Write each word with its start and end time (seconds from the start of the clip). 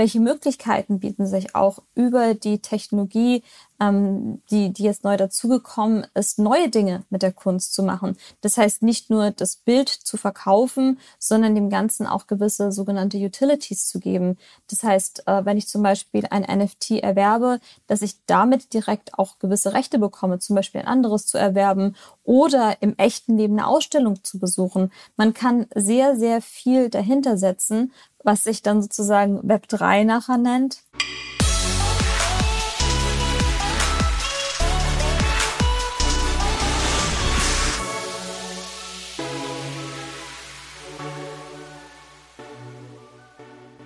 welche 0.00 0.18
Möglichkeiten 0.18 0.98
bieten 0.98 1.26
sich 1.26 1.54
auch 1.54 1.80
über 1.94 2.32
die 2.32 2.60
Technologie, 2.62 3.42
ähm, 3.78 4.40
die, 4.50 4.72
die 4.72 4.84
jetzt 4.84 5.04
neu 5.04 5.18
dazugekommen 5.18 6.06
ist, 6.14 6.38
neue 6.38 6.70
Dinge 6.70 7.04
mit 7.10 7.20
der 7.20 7.32
Kunst 7.32 7.74
zu 7.74 7.82
machen. 7.82 8.16
Das 8.40 8.56
heißt, 8.56 8.82
nicht 8.82 9.10
nur 9.10 9.30
das 9.30 9.56
Bild 9.56 9.90
zu 9.90 10.16
verkaufen, 10.16 10.98
sondern 11.18 11.54
dem 11.54 11.68
Ganzen 11.68 12.06
auch 12.06 12.26
gewisse 12.26 12.72
sogenannte 12.72 13.18
Utilities 13.18 13.88
zu 13.88 14.00
geben. 14.00 14.38
Das 14.70 14.82
heißt, 14.82 15.26
äh, 15.26 15.44
wenn 15.44 15.58
ich 15.58 15.68
zum 15.68 15.82
Beispiel 15.82 16.24
ein 16.30 16.44
NFT 16.44 16.92
erwerbe, 17.02 17.60
dass 17.86 18.00
ich 18.00 18.24
damit 18.24 18.72
direkt 18.72 19.18
auch 19.18 19.38
gewisse 19.38 19.74
Rechte 19.74 19.98
bekomme, 19.98 20.38
zum 20.38 20.56
Beispiel 20.56 20.80
ein 20.80 20.86
anderes 20.86 21.26
zu 21.26 21.36
erwerben 21.36 21.94
oder 22.30 22.76
im 22.80 22.96
echten 22.96 23.36
Leben 23.36 23.58
eine 23.58 23.66
Ausstellung 23.66 24.22
zu 24.22 24.38
besuchen. 24.38 24.92
Man 25.16 25.34
kann 25.34 25.66
sehr, 25.74 26.14
sehr 26.14 26.40
viel 26.40 26.88
dahinter 26.88 27.36
setzen, 27.36 27.92
was 28.22 28.44
sich 28.44 28.62
dann 28.62 28.82
sozusagen 28.82 29.40
Web 29.42 29.66
3 29.66 30.04
nachher 30.04 30.38
nennt. 30.38 30.84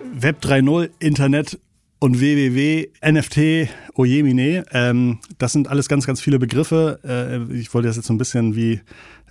Web 0.02 0.43
3.0, 0.43 0.91
Internet 0.99 1.59
und 1.98 2.21
WWW, 2.21 2.89
NFT, 3.05 3.69
Ojemine. 3.95 4.65
Ähm, 4.73 5.19
das 5.39 5.52
sind 5.52 5.69
alles 5.69 5.89
ganz, 5.89 6.07
ganz 6.07 6.21
viele 6.21 6.39
Begriffe. 6.39 7.01
Äh, 7.05 7.55
ich 7.55 7.73
wollte 7.75 7.89
das 7.89 7.97
jetzt 7.97 8.07
so 8.07 8.15
ein 8.15 8.19
bisschen 8.19 8.57
wie 8.57 8.80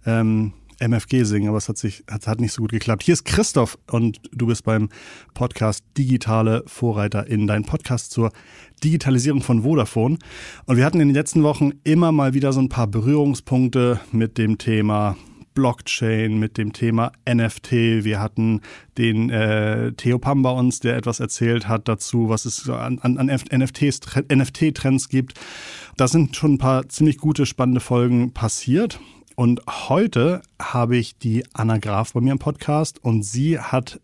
ähm, 0.06 0.54
MFG 0.80 1.24
singen, 1.24 1.50
aber 1.50 1.58
es 1.58 1.70
hat 1.70 1.78
sich 1.78 2.04
hat, 2.10 2.28
hat 2.28 2.42
nicht 2.42 2.52
so 2.52 2.62
gut 2.62 2.72
geklappt. 2.72 3.04
Hier 3.04 3.14
ist 3.14 3.26
Christoph 3.26 3.78
und 3.90 4.20
du 4.32 4.48
bist 4.48 4.64
beim 4.64 4.90
Podcast 5.34 5.84
Digitale 5.98 6.64
Vorreiter 6.66 7.28
in 7.28 7.48
dein 7.48 7.64
Podcast 7.64 8.12
zur 8.12 8.32
Digitalisierung 8.84 9.42
von 9.42 9.64
Vodafone. 9.64 10.18
Und 10.66 10.78
wir 10.78 10.86
hatten 10.86 11.00
in 11.00 11.08
den 11.10 11.16
letzten 11.16 11.44
Wochen 11.44 11.72
immer 11.84 12.12
mal 12.12 12.34
wieder 12.34 12.54
so 12.54 12.60
ein 12.60 12.70
paar 12.70 12.88
Berührungspunkte 12.88 14.00
mit 14.12 14.38
dem 14.38 14.58
Thema 14.58 15.16
Blockchain, 15.54 16.40
mit 16.40 16.58
dem 16.58 16.74
Thema 16.74 17.12
NFT. 17.28 17.72
Wir 18.04 18.20
hatten 18.20 18.62
den 18.98 19.30
äh, 19.30 19.94
Theo 19.94 20.20
Pam 20.20 20.42
bei 20.42 20.52
uns, 20.52 20.80
der 20.80 20.96
etwas 20.98 21.20
erzählt 21.20 21.68
hat 21.68 21.88
dazu, 21.88 22.30
was 22.30 22.46
es 22.46 22.70
an, 22.70 23.00
an, 23.00 23.18
an 23.18 23.28
NFT-Trends 23.28 25.10
gibt. 25.10 25.40
Da 25.98 26.08
sind 26.08 26.36
schon 26.36 26.54
ein 26.54 26.58
paar 26.58 26.90
ziemlich 26.90 27.18
gute, 27.18 27.46
spannende 27.46 27.82
Folgen 27.82 28.34
passiert. 28.34 29.00
Und 29.36 29.62
heute 29.68 30.42
habe 30.62 30.98
ich 30.98 31.18
die 31.18 31.44
Anna 31.54 31.78
Graf 31.80 32.14
bei 32.14 32.22
mir 32.22 32.34
im 32.34 32.40
Podcast 32.40 33.04
und 33.04 33.24
sie 33.24 33.60
hat 33.60 34.00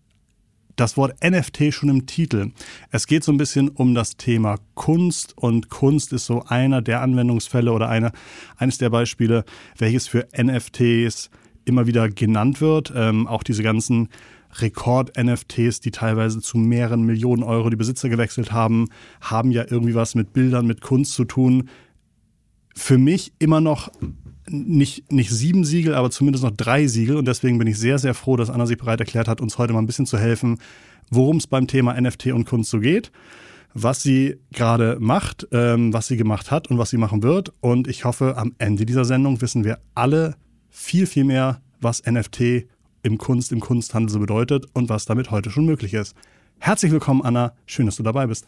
das 0.80 0.96
Wort 0.96 1.16
NFT 1.24 1.74
schon 1.74 1.90
im 1.90 2.06
Titel. 2.06 2.52
Es 2.90 3.06
geht 3.06 3.24
so 3.24 3.32
ein 3.32 3.38
bisschen 3.38 3.70
um 3.70 3.94
das 3.94 4.16
Thema 4.16 4.58
Kunst 4.76 5.38
und 5.38 5.70
Kunst 5.70 6.14
ist 6.14 6.26
so 6.26 6.44
einer 6.44 6.82
der 6.82 7.02
Anwendungsfälle 7.02 7.72
oder 7.72 7.90
eine, 7.90 8.12
eines 8.58 8.78
der 8.78 8.90
Beispiele, 8.90 9.44
welches 9.78 10.08
für 10.08 10.28
NFTs 10.36 11.30
immer 11.66 11.86
wieder 11.86 12.10
genannt 12.10 12.62
wird. 12.62 12.94
Ähm, 12.96 13.28
auch 13.28 13.44
diese 13.44 13.62
ganzen 13.62 14.08
Rekord-NFTs, 14.58 15.82
die 15.82 15.92
teilweise 15.92 16.40
zu 16.40 16.58
mehreren 16.58 17.04
Millionen 17.04 17.44
Euro 17.44 17.70
die 17.70 17.76
Besitzer 17.76 18.10
gewechselt 18.10 18.52
haben, 18.52 18.88
haben 19.22 19.52
ja 19.52 19.66
irgendwie 19.70 19.96
was 19.96 20.16
mit 20.16 20.34
Bildern, 20.34 20.66
mit 20.66 20.82
Kunst 20.82 21.14
zu 21.14 21.26
tun. 21.26 21.70
Für 22.76 22.98
mich 22.98 23.34
immer 23.40 23.60
noch 23.60 23.92
nicht, 24.50 25.12
nicht 25.12 25.32
sieben 25.32 25.64
Siegel, 25.64 25.96
aber 25.96 26.12
zumindest 26.12 26.44
noch 26.44 26.52
drei 26.52 26.88
Siegel. 26.88 27.18
Und 27.18 27.28
deswegen 27.28 27.58
bin 27.58 27.68
ich 27.68 27.78
sehr, 27.78 28.00
sehr 28.00 28.14
froh, 28.14 28.36
dass 28.36 28.50
Anna 28.50 28.66
sich 28.66 28.78
bereit 28.78 29.00
erklärt 29.00 29.28
hat, 29.28 29.42
uns 29.42 29.58
heute 29.58 29.74
mal 29.74 29.80
ein 29.80 29.86
bisschen 29.88 30.06
zu 30.06 30.18
helfen, 30.18 30.60
worum 31.10 31.38
es 31.38 31.48
beim 31.48 31.68
Thema 31.68 32.00
NFT 32.00 32.28
und 32.28 32.46
Kunst 32.46 32.70
so 32.70 32.80
geht, 32.80 33.12
was 33.74 34.04
sie 34.04 34.38
gerade 34.52 34.98
macht, 35.00 35.48
ähm, 35.52 35.94
was 35.94 36.08
sie 36.08 36.18
gemacht 36.18 36.52
hat 36.52 36.70
und 36.70 36.78
was 36.78 36.90
sie 36.90 36.98
machen 36.98 37.24
wird. 37.24 37.54
Und 37.62 37.88
ich 37.88 38.06
hoffe, 38.06 38.38
am 38.38 38.54
Ende 38.58 38.86
dieser 38.86 39.06
Sendung 39.06 39.42
wissen 39.42 39.64
wir 39.64 39.80
alle 39.96 40.36
viel, 40.70 41.06
viel 41.06 41.24
mehr, 41.24 41.62
was 41.82 42.04
NFT 42.06 42.68
im 43.04 43.18
Kunst, 43.18 43.52
im 43.52 43.60
Kunsthandel 43.60 44.10
so 44.10 44.20
bedeutet 44.20 44.66
und 44.74 44.90
was 44.90 45.06
damit 45.06 45.32
heute 45.32 45.52
schon 45.52 45.66
möglich 45.66 45.94
ist. 45.94 46.16
Herzlich 46.60 46.92
willkommen, 46.92 47.22
Anna. 47.22 47.54
Schön, 47.66 47.86
dass 47.86 47.96
du 47.96 48.04
dabei 48.04 48.28
bist. 48.28 48.46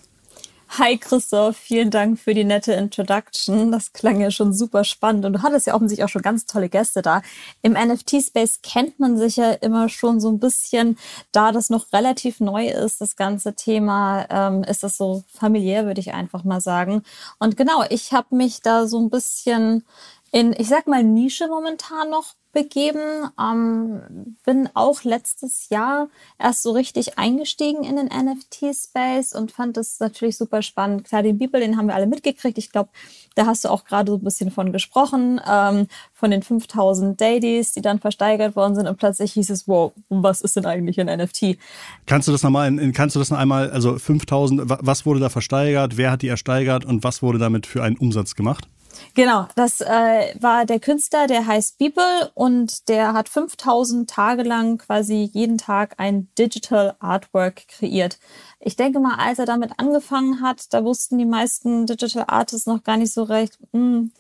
Hi 0.78 0.98
Christoph, 0.98 1.58
vielen 1.58 1.92
Dank 1.92 2.18
für 2.18 2.34
die 2.34 2.46
nette 2.46 2.72
Introduction. 2.72 3.74
Das 3.74 3.92
klang 3.92 4.22
ja 4.22 4.32
schon 4.32 4.54
super 4.54 4.86
spannend 4.86 5.26
und 5.26 5.34
du 5.34 5.42
hattest 5.42 5.68
ja 5.68 5.74
offensichtlich 5.76 6.06
auch 6.06 6.10
schon 6.10 6.22
ganz 6.22 6.46
tolle 6.46 6.70
Gäste 6.70 7.02
da. 7.02 7.24
Im 7.62 7.74
NFT-Space 7.74 8.62
kennt 8.64 8.98
man 8.98 9.18
sich 9.18 9.36
ja 9.36 9.52
immer 9.52 9.90
schon 9.90 10.22
so 10.22 10.32
ein 10.32 10.40
bisschen, 10.40 10.98
da 11.34 11.52
das 11.52 11.70
noch 11.70 11.92
relativ 11.92 12.40
neu 12.40 12.70
ist, 12.70 13.02
das 13.02 13.18
ganze 13.18 13.54
Thema, 13.54 14.26
ähm, 14.30 14.64
ist 14.64 14.84
das 14.84 14.96
so 14.96 15.26
familiär, 15.28 15.86
würde 15.86 16.00
ich 16.00 16.14
einfach 16.14 16.46
mal 16.46 16.62
sagen. 16.62 17.04
Und 17.38 17.58
genau, 17.58 17.84
ich 17.90 18.14
habe 18.14 18.34
mich 18.34 18.62
da 18.62 18.88
so 18.88 18.98
ein 19.02 19.10
bisschen 19.10 19.84
in, 20.32 20.54
ich 20.58 20.68
sag 20.70 20.88
mal, 20.88 21.04
Nische 21.04 21.48
momentan 21.48 22.10
noch 22.10 22.36
begeben. 22.54 23.30
Ähm, 23.40 24.36
bin 24.46 24.70
auch 24.74 25.04
letztes 25.04 25.70
Jahr 25.70 26.10
erst 26.40 26.64
so 26.64 26.72
richtig 26.72 27.18
eingestiegen 27.18 27.84
in 27.84 27.96
den 27.96 28.08
NFT-Space 28.08 29.34
und 29.34 29.52
fand 29.52 29.78
das 29.78 30.00
natürlich 30.00 30.38
super 30.38 30.62
spannend. 30.62 31.06
Klar, 31.06 31.24
den 31.24 31.38
Bibel, 31.38 31.60
den 31.60 31.78
haben 31.78 31.88
wir 31.88 31.96
alle 31.96 32.08
mitgekriegt. 32.08 32.58
Ich 32.58 32.72
glaube, 32.72 32.90
da 33.36 33.46
hast 33.46 33.64
du 33.64 33.70
auch 33.70 33.86
gerade 33.86 34.12
so 34.12 34.18
ein 34.18 34.24
bisschen 34.24 34.52
von 34.52 34.72
gesprochen, 34.72 35.40
ähm, 35.50 35.88
von 36.14 36.32
den 36.32 36.44
5000 36.44 37.20
Dailies, 37.20 37.74
die 37.74 37.82
dann 37.82 38.00
versteigert 38.00 38.56
worden 38.56 38.76
sind 38.76 38.88
und 38.88 38.98
plötzlich 38.98 39.34
hieß 39.34 39.50
es, 39.50 39.68
wow, 39.68 39.94
was 40.10 40.42
ist 40.42 40.56
denn 40.56 40.66
eigentlich 40.66 41.00
ein 41.00 41.08
NFT? 41.08 41.58
Kannst 42.06 42.28
du 42.28 42.32
das 42.32 42.44
nochmal, 42.44 42.92
kannst 42.92 43.16
du 43.16 43.20
das 43.20 43.30
noch 43.30 43.38
einmal, 43.38 43.72
also 43.72 43.98
5000, 43.98 44.64
was 44.66 45.06
wurde 45.06 45.20
da 45.20 45.30
versteigert, 45.30 45.98
wer 45.98 46.12
hat 46.12 46.22
die 46.22 46.28
ersteigert 46.28 46.84
und 46.84 47.04
was 47.04 47.22
wurde 47.22 47.38
damit 47.38 47.66
für 47.66 47.84
einen 47.84 47.98
Umsatz 47.98 48.36
gemacht? 48.36 48.68
Genau, 49.14 49.48
das 49.56 49.82
äh, 49.82 50.36
war 50.40 50.66
der 50.66 50.80
Künstler, 50.80 51.28
der 51.28 51.46
heißt 51.46 51.78
Beeple 51.78 52.32
und 52.34 52.88
der 52.88 53.14
hat 53.14 53.30
5000 53.30 54.10
Tage 54.10 54.44
lang 54.44 54.78
quasi 54.78 55.30
jeden 55.34 55.58
Tag 55.58 55.96
ein 55.98 56.30
Digital 56.38 56.96
Artwork 57.00 57.68
kreiert. 57.68 58.20
Ich 58.60 58.76
denke 58.76 59.00
mal, 59.00 59.16
als 59.16 59.40
er 59.40 59.46
damit 59.46 59.74
angefangen 59.80 60.42
hat, 60.42 60.74
da 60.74 60.84
wussten 60.84 61.18
die 61.18 61.26
meisten 61.26 61.86
Digital 61.86 62.26
Artists 62.28 62.68
noch 62.68 62.84
gar 62.84 62.98
nicht 62.98 63.14
so 63.14 63.24
recht, 63.24 63.58
mh, 63.74 63.80
hm, 63.80 64.12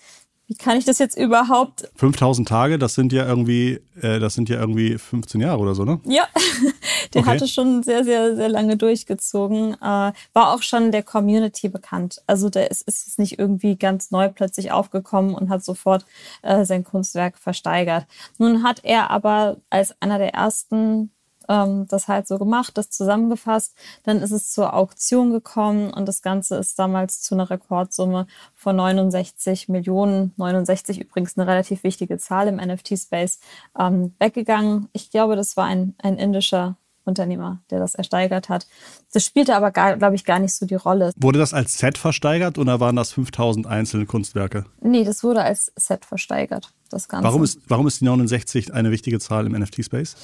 wie 0.51 0.55
kann 0.55 0.77
ich 0.77 0.83
das 0.83 0.99
jetzt 0.99 1.17
überhaupt? 1.17 1.89
5000 1.95 2.45
Tage, 2.45 2.77
das 2.77 2.93
sind 2.93 3.13
ja 3.13 3.25
irgendwie, 3.25 3.79
äh, 4.01 4.19
das 4.19 4.33
sind 4.33 4.49
ja 4.49 4.59
irgendwie 4.59 4.97
15 4.97 5.39
Jahre 5.39 5.59
oder 5.59 5.75
so, 5.75 5.85
ne? 5.85 6.01
Ja, 6.03 6.27
der 7.13 7.21
okay. 7.21 7.29
hatte 7.29 7.47
schon 7.47 7.83
sehr, 7.83 8.03
sehr, 8.03 8.35
sehr 8.35 8.49
lange 8.49 8.75
durchgezogen. 8.75 9.75
Äh, 9.75 9.77
war 9.79 10.13
auch 10.53 10.61
schon 10.61 10.91
der 10.91 11.03
Community 11.03 11.69
bekannt. 11.69 12.21
Also 12.27 12.49
der 12.49 12.69
ist, 12.69 12.81
ist 12.85 13.07
jetzt 13.07 13.17
nicht 13.17 13.39
irgendwie 13.39 13.77
ganz 13.77 14.11
neu 14.11 14.27
plötzlich 14.27 14.73
aufgekommen 14.73 15.35
und 15.35 15.49
hat 15.49 15.63
sofort 15.63 16.05
äh, 16.41 16.65
sein 16.65 16.83
Kunstwerk 16.83 17.37
versteigert. 17.37 18.05
Nun 18.37 18.61
hat 18.61 18.81
er 18.83 19.09
aber 19.09 19.55
als 19.69 19.95
einer 20.01 20.17
der 20.17 20.33
ersten 20.33 21.11
ähm, 21.51 21.85
das 21.87 22.07
halt 22.07 22.27
so 22.27 22.37
gemacht, 22.37 22.77
das 22.77 22.89
zusammengefasst. 22.89 23.75
Dann 24.03 24.21
ist 24.21 24.31
es 24.31 24.51
zur 24.51 24.73
Auktion 24.73 25.31
gekommen 25.31 25.91
und 25.91 26.07
das 26.07 26.21
Ganze 26.21 26.55
ist 26.55 26.79
damals 26.79 27.21
zu 27.21 27.35
einer 27.35 27.49
Rekordsumme 27.49 28.25
von 28.55 28.75
69 28.77 29.67
Millionen, 29.67 30.33
69 30.37 31.01
übrigens 31.01 31.37
eine 31.37 31.47
relativ 31.47 31.83
wichtige 31.83 32.17
Zahl 32.17 32.47
im 32.47 32.55
NFT-Space, 32.55 33.39
ähm, 33.77 34.13
weggegangen. 34.19 34.87
Ich 34.93 35.11
glaube, 35.11 35.35
das 35.35 35.57
war 35.57 35.65
ein, 35.65 35.93
ein 36.01 36.17
indischer 36.17 36.77
Unternehmer, 37.03 37.61
der 37.69 37.79
das 37.79 37.95
ersteigert 37.95 38.47
hat. 38.47 38.67
Das 39.11 39.25
spielte 39.25 39.55
aber, 39.55 39.71
glaube 39.71 40.15
ich, 40.15 40.23
gar 40.23 40.39
nicht 40.39 40.53
so 40.53 40.65
die 40.65 40.75
Rolle. 40.75 41.11
Wurde 41.17 41.39
das 41.39 41.53
als 41.53 41.77
Set 41.79 41.97
versteigert 41.97 42.59
oder 42.59 42.79
waren 42.79 42.95
das 42.95 43.11
5000 43.11 43.65
einzelne 43.65 44.05
Kunstwerke? 44.05 44.65
Nee, 44.81 45.03
das 45.03 45.23
wurde 45.23 45.41
als 45.41 45.71
Set 45.75 46.05
versteigert, 46.05 46.71
das 46.89 47.09
Ganze. 47.09 47.25
Warum 47.25 47.43
ist, 47.43 47.59
warum 47.67 47.87
ist 47.87 48.01
die 48.01 48.05
69 48.05 48.73
eine 48.73 48.91
wichtige 48.91 49.19
Zahl 49.19 49.47
im 49.47 49.53
NFT-Space? 49.53 50.15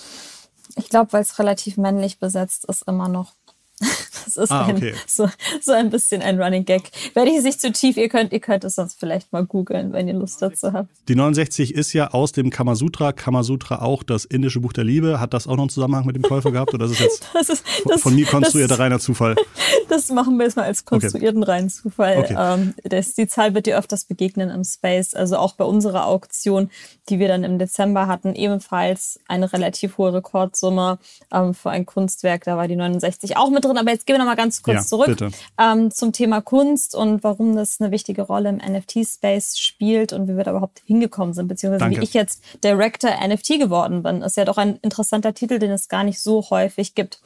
Ich 0.75 0.89
glaube, 0.89 1.13
weil 1.13 1.21
es 1.21 1.39
relativ 1.39 1.77
männlich 1.77 2.19
besetzt 2.19 2.65
ist, 2.65 2.83
immer 2.87 3.07
noch. 3.07 3.33
Das 4.25 4.37
ist 4.37 4.51
ah, 4.51 4.67
okay. 4.69 4.91
ein, 4.91 4.97
so, 5.07 5.29
so 5.61 5.71
ein 5.71 5.89
bisschen 5.89 6.21
ein 6.21 6.41
Running 6.41 6.65
Gag. 6.65 6.83
Werde 7.13 7.31
ich 7.31 7.37
es 7.37 7.43
nicht 7.43 7.61
zu 7.61 7.71
tief, 7.71 7.97
ihr 7.97 8.09
könnt, 8.09 8.33
ihr 8.33 8.39
könnt 8.39 8.63
es 8.63 8.75
sonst 8.75 8.99
vielleicht 8.99 9.31
mal 9.31 9.45
googeln, 9.45 9.93
wenn 9.93 10.07
ihr 10.07 10.13
Lust 10.13 10.41
dazu 10.41 10.73
habt. 10.73 10.89
Die 11.07 11.15
69 11.15 11.73
ist 11.73 11.93
ja 11.93 12.11
aus 12.11 12.31
dem 12.31 12.49
Kamasutra. 12.49 13.11
Kamasutra 13.11 13.81
auch 13.81 14.03
das 14.03 14.25
indische 14.25 14.59
Buch 14.59 14.73
der 14.73 14.83
Liebe. 14.83 15.19
Hat 15.19 15.33
das 15.33 15.47
auch 15.47 15.55
noch 15.55 15.63
einen 15.63 15.69
Zusammenhang 15.69 16.05
mit 16.05 16.15
dem 16.15 16.23
Käufer 16.23 16.51
gehabt 16.51 16.73
oder 16.73 16.85
ist 16.85 16.91
es 16.91 16.99
jetzt 16.99 17.29
das 17.33 17.49
ist, 17.49 17.63
das, 17.85 18.01
von 18.01 18.15
mir 18.15 18.25
konstruierter 18.25 18.75
das, 18.75 18.79
reiner 18.79 18.99
Zufall? 18.99 19.35
Das 19.89 20.09
machen 20.09 20.37
wir 20.37 20.43
jetzt 20.43 20.57
mal 20.57 20.65
als 20.65 20.83
konstruierten 20.83 21.43
okay. 21.43 21.51
reinen 21.51 21.69
Zufall. 21.69 22.17
Okay. 22.17 22.35
Ähm, 22.37 22.73
das, 22.83 23.13
die 23.13 23.27
Zahl 23.27 23.53
wird 23.53 23.67
dir 23.67 23.77
öfters 23.77 24.03
begegnen 24.03 24.49
im 24.49 24.65
Space. 24.65 25.13
Also 25.13 25.37
auch 25.37 25.53
bei 25.53 25.63
unserer 25.63 26.07
Auktion, 26.07 26.69
die 27.07 27.19
wir 27.19 27.29
dann 27.29 27.45
im 27.45 27.57
Dezember 27.57 28.07
hatten, 28.07 28.35
ebenfalls 28.35 29.19
eine 29.27 29.51
relativ 29.53 29.97
hohe 29.97 30.13
Rekordsumme 30.13 30.99
ähm, 31.31 31.53
für 31.53 31.69
ein 31.69 31.85
Kunstwerk. 31.85 32.43
Da 32.43 32.57
war 32.57 32.67
die 32.67 32.75
69 32.75 33.37
auch 33.37 33.49
mit 33.49 33.63
drin. 33.63 33.77
Aber 33.77 33.91
jetzt 33.91 34.06
gehen 34.07 34.15
wir 34.15 34.19
noch 34.19 34.25
mal 34.25 34.35
ganz 34.35 34.63
kurz 34.63 34.75
ja, 34.75 34.81
zurück 34.81 35.17
ähm, 35.59 35.91
zum 35.91 36.11
Thema 36.13 36.41
Kunst 36.41 36.95
und 36.95 37.23
warum 37.23 37.55
das 37.55 37.79
eine 37.79 37.91
wichtige 37.91 38.23
Rolle 38.23 38.49
im 38.49 38.57
NFT-Space 38.57 39.59
spielt 39.59 40.13
und 40.13 40.27
wie 40.27 40.35
wir 40.35 40.43
da 40.43 40.51
überhaupt 40.51 40.81
hingekommen 40.85 41.35
sind, 41.35 41.47
beziehungsweise 41.47 41.85
Danke. 41.85 42.01
wie 42.01 42.03
ich 42.03 42.13
jetzt 42.15 42.41
Director 42.63 43.11
NFT 43.25 43.59
geworden 43.59 44.01
bin. 44.01 44.21
Das 44.21 44.31
ist 44.31 44.37
ja 44.37 44.45
doch 44.45 44.57
ein 44.57 44.77
interessanter 44.81 45.35
Titel, 45.35 45.59
den 45.59 45.69
es 45.69 45.87
gar 45.87 46.03
nicht 46.03 46.19
so 46.19 46.49
häufig 46.49 46.95
gibt. 46.95 47.21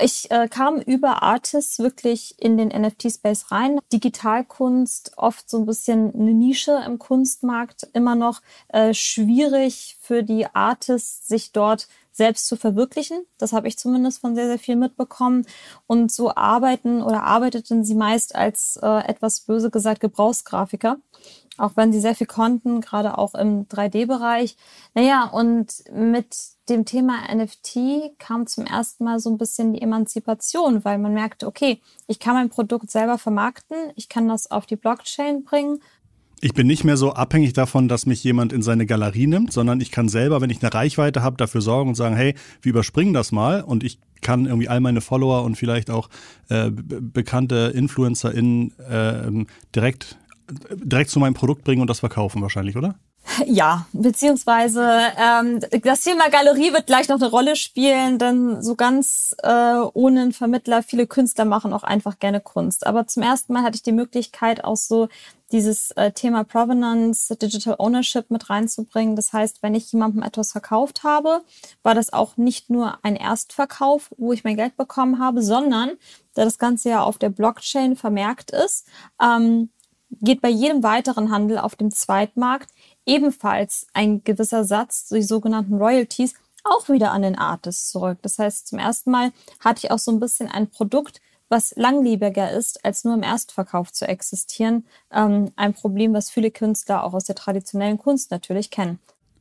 Ich 0.00 0.30
äh, 0.30 0.46
kam 0.48 0.78
über 0.80 1.24
Artists 1.24 1.80
wirklich 1.80 1.96
wirklich 1.96 2.34
in 2.38 2.58
den 2.58 2.68
NFT-Space 2.68 3.50
rein. 3.50 3.78
Digitalkunst 3.92 5.12
oft 5.16 5.48
so 5.48 5.58
ein 5.58 5.66
bisschen 5.66 6.14
eine 6.14 6.34
Nische 6.34 6.82
im 6.86 6.98
Kunstmarkt, 6.98 7.88
immer 7.94 8.14
noch 8.14 8.42
äh, 8.68 8.92
schwierig 8.92 9.96
für 10.00 10.22
die 10.22 10.46
Artists, 10.46 11.26
sich 11.26 11.52
dort 11.52 11.88
selbst 12.16 12.46
zu 12.46 12.56
verwirklichen. 12.56 13.24
Das 13.38 13.52
habe 13.52 13.68
ich 13.68 13.78
zumindest 13.78 14.20
von 14.20 14.34
sehr, 14.34 14.46
sehr 14.46 14.58
viel 14.58 14.76
mitbekommen. 14.76 15.46
Und 15.86 16.10
so 16.10 16.34
arbeiten 16.34 17.02
oder 17.02 17.22
arbeiteten 17.22 17.84
sie 17.84 17.94
meist 17.94 18.34
als 18.34 18.78
äh, 18.82 19.06
etwas 19.06 19.40
böse 19.40 19.70
gesagt 19.70 20.00
Gebrauchsgrafiker 20.00 20.98
auch 21.58 21.72
wenn 21.76 21.92
sie 21.92 22.00
sehr 22.00 22.14
viel 22.14 22.26
konnten, 22.26 22.80
gerade 22.80 23.18
auch 23.18 23.34
im 23.34 23.66
3D-Bereich. 23.68 24.56
Naja, 24.94 25.24
und 25.24 25.84
mit 25.92 26.36
dem 26.68 26.84
Thema 26.84 27.32
NFT 27.32 28.18
kam 28.18 28.46
zum 28.46 28.66
ersten 28.66 29.04
Mal 29.04 29.20
so 29.20 29.30
ein 29.30 29.38
bisschen 29.38 29.72
die 29.72 29.82
Emanzipation, 29.82 30.84
weil 30.84 30.98
man 30.98 31.14
merkte, 31.14 31.46
okay, 31.46 31.80
ich 32.06 32.18
kann 32.18 32.34
mein 32.34 32.50
Produkt 32.50 32.90
selber 32.90 33.18
vermarkten, 33.18 33.76
ich 33.94 34.08
kann 34.08 34.28
das 34.28 34.50
auf 34.50 34.66
die 34.66 34.76
Blockchain 34.76 35.44
bringen. 35.44 35.80
Ich 36.40 36.52
bin 36.52 36.66
nicht 36.66 36.84
mehr 36.84 36.98
so 36.98 37.14
abhängig 37.14 37.54
davon, 37.54 37.88
dass 37.88 38.04
mich 38.04 38.22
jemand 38.22 38.52
in 38.52 38.62
seine 38.62 38.84
Galerie 38.84 39.26
nimmt, 39.26 39.52
sondern 39.52 39.80
ich 39.80 39.90
kann 39.90 40.08
selber, 40.08 40.40
wenn 40.40 40.50
ich 40.50 40.62
eine 40.62 40.72
Reichweite 40.72 41.22
habe, 41.22 41.36
dafür 41.36 41.62
sorgen 41.62 41.88
und 41.88 41.94
sagen, 41.94 42.14
hey, 42.14 42.34
wir 42.60 42.70
überspringen 42.70 43.14
das 43.14 43.32
mal 43.32 43.62
und 43.62 43.82
ich 43.82 43.98
kann 44.20 44.44
irgendwie 44.44 44.68
all 44.68 44.80
meine 44.80 45.00
Follower 45.00 45.44
und 45.44 45.56
vielleicht 45.56 45.90
auch 45.90 46.10
äh, 46.48 46.70
bekannte 46.70 47.72
InfluencerInnen 47.74 48.78
äh, 48.78 49.44
direkt 49.74 50.18
direkt 50.70 51.10
zu 51.10 51.18
meinem 51.18 51.34
Produkt 51.34 51.64
bringen 51.64 51.80
und 51.80 51.90
das 51.90 52.00
verkaufen 52.00 52.42
wahrscheinlich, 52.42 52.76
oder? 52.76 52.96
Ja, 53.46 53.86
beziehungsweise 53.92 54.82
ähm, 55.18 55.60
das 55.82 56.02
Thema 56.02 56.30
Galerie 56.30 56.72
wird 56.72 56.86
gleich 56.86 57.08
noch 57.08 57.20
eine 57.20 57.28
Rolle 57.28 57.56
spielen, 57.56 58.18
denn 58.18 58.62
so 58.62 58.76
ganz 58.76 59.34
äh, 59.42 59.80
ohne 59.92 60.22
einen 60.22 60.32
Vermittler, 60.32 60.82
viele 60.82 61.06
Künstler 61.06 61.44
machen 61.44 61.72
auch 61.72 61.82
einfach 61.82 62.18
gerne 62.18 62.40
Kunst. 62.40 62.86
Aber 62.86 63.06
zum 63.06 63.22
ersten 63.22 63.52
Mal 63.52 63.62
hatte 63.62 63.76
ich 63.76 63.82
die 63.82 63.92
Möglichkeit, 63.92 64.64
auch 64.64 64.76
so 64.76 65.08
dieses 65.52 65.90
äh, 65.92 66.12
Thema 66.12 66.44
Provenance, 66.44 67.36
Digital 67.36 67.76
Ownership 67.78 68.30
mit 68.30 68.48
reinzubringen. 68.50 69.16
Das 69.16 69.32
heißt, 69.32 69.62
wenn 69.62 69.74
ich 69.74 69.92
jemandem 69.92 70.22
etwas 70.22 70.52
verkauft 70.52 71.04
habe, 71.04 71.42
war 71.82 71.94
das 71.94 72.12
auch 72.12 72.36
nicht 72.36 72.70
nur 72.70 72.98
ein 73.02 73.16
Erstverkauf, 73.16 74.10
wo 74.16 74.32
ich 74.32 74.44
mein 74.44 74.56
Geld 74.56 74.76
bekommen 74.76 75.18
habe, 75.18 75.42
sondern 75.42 75.92
da 76.34 76.44
das 76.44 76.58
Ganze 76.58 76.90
ja 76.90 77.02
auf 77.02 77.18
der 77.18 77.30
Blockchain 77.30 77.96
vermerkt 77.96 78.50
ist, 78.50 78.86
ähm, 79.22 79.70
geht 80.20 80.40
bei 80.40 80.48
jedem 80.48 80.82
weiteren 80.82 81.30
Handel 81.30 81.58
auf 81.58 81.76
dem 81.76 81.90
Zweitmarkt 81.90 82.70
ebenfalls 83.06 83.86
ein 83.94 84.22
gewisser 84.24 84.64
Satz, 84.64 85.08
die 85.08 85.22
sogenannten 85.22 85.74
Royalties, 85.74 86.34
auch 86.64 86.88
wieder 86.88 87.12
an 87.12 87.22
den 87.22 87.38
Artist 87.38 87.90
zurück. 87.90 88.18
Das 88.22 88.38
heißt, 88.38 88.66
zum 88.66 88.78
ersten 88.78 89.10
Mal 89.10 89.32
hatte 89.60 89.86
ich 89.86 89.90
auch 89.90 89.98
so 89.98 90.10
ein 90.10 90.20
bisschen 90.20 90.50
ein 90.50 90.68
Produkt, 90.68 91.20
was 91.48 91.74
langlebiger 91.76 92.50
ist, 92.50 92.84
als 92.84 93.04
nur 93.04 93.14
im 93.14 93.22
Erstverkauf 93.22 93.92
zu 93.92 94.08
existieren. 94.08 94.84
Ähm, 95.12 95.52
ein 95.54 95.74
Problem, 95.74 96.12
was 96.12 96.28
viele 96.28 96.50
Künstler 96.50 97.04
auch 97.04 97.14
aus 97.14 97.24
der 97.24 97.36
traditionellen 97.36 97.98
Kunst 97.98 98.32
natürlich 98.32 98.70
kennen. 98.70 98.98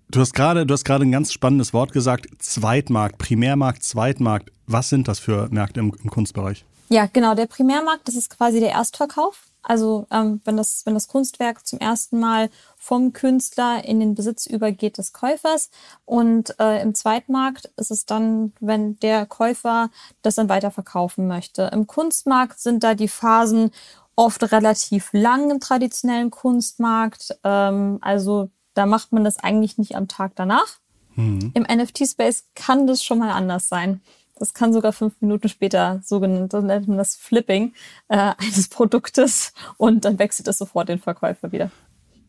Du 0.09 0.19
hast 0.19 0.33
gerade, 0.33 0.61
ein 0.61 1.11
ganz 1.11 1.33
spannendes 1.33 1.73
Wort 1.73 1.91
gesagt: 1.91 2.27
Zweitmarkt, 2.37 3.17
Primärmarkt, 3.17 3.83
Zweitmarkt. 3.83 4.51
Was 4.67 4.89
sind 4.89 5.07
das 5.07 5.17
für 5.17 5.49
Märkte 5.49 5.79
im, 5.79 5.95
im 6.03 6.11
Kunstbereich? 6.11 6.63
Ja, 6.89 7.07
genau. 7.11 7.35
Der 7.35 7.47
Primärmarkt, 7.47 8.07
das 8.07 8.15
ist 8.15 8.29
quasi 8.29 8.59
der 8.59 8.71
Erstverkauf. 8.71 9.47
Also 9.63 10.05
ähm, 10.11 10.41
wenn, 10.45 10.57
das, 10.57 10.83
wenn 10.85 10.93
das 10.93 11.07
Kunstwerk 11.07 11.65
zum 11.65 11.79
ersten 11.79 12.19
Mal 12.19 12.49
vom 12.77 13.13
Künstler 13.13 13.83
in 13.83 13.99
den 13.99 14.13
Besitz 14.13 14.45
übergeht 14.45 14.99
des 14.99 15.11
Käufers 15.11 15.71
und 16.05 16.59
äh, 16.59 16.81
im 16.83 16.93
Zweitmarkt 16.93 17.71
ist 17.75 17.89
es 17.89 18.05
dann, 18.05 18.53
wenn 18.59 18.99
der 18.99 19.25
Käufer 19.25 19.89
das 20.21 20.35
dann 20.35 20.49
weiterverkaufen 20.49 21.27
möchte. 21.27 21.63
Im 21.73 21.87
Kunstmarkt 21.87 22.59
sind 22.59 22.83
da 22.83 22.93
die 22.93 23.07
Phasen 23.07 23.71
oft 24.15 24.51
relativ 24.51 25.09
lang 25.13 25.49
im 25.49 25.59
traditionellen 25.59 26.29
Kunstmarkt. 26.29 27.35
Ähm, 27.43 27.97
also 28.01 28.51
da 28.75 28.85
macht 28.85 29.11
man 29.13 29.23
das 29.23 29.39
eigentlich 29.39 29.79
nicht 29.79 29.95
am 29.95 30.07
Tag 30.07 30.33
danach. 30.35 30.77
Mhm. 31.15 31.51
Im 31.55 31.63
NFT-Space 31.63 32.45
kann 32.53 32.85
das 32.85 33.03
schon 33.03 33.17
mal 33.17 33.31
anders 33.31 33.67
sein. 33.67 34.01
Das 34.37 34.53
kann 34.53 34.73
sogar 34.73 34.91
fünf 34.91 35.21
Minuten 35.21 35.47
später, 35.47 36.01
so 36.03 36.19
nennt 36.19 36.53
man 36.87 36.97
das 36.97 37.15
Flipping 37.15 37.73
äh, 38.09 38.33
eines 38.37 38.67
Produktes 38.67 39.53
und 39.77 40.05
dann 40.05 40.19
wechselt 40.19 40.47
es 40.47 40.57
sofort 40.57 40.89
den 40.89 40.99
Verkäufer 40.99 41.51
wieder. 41.51 41.71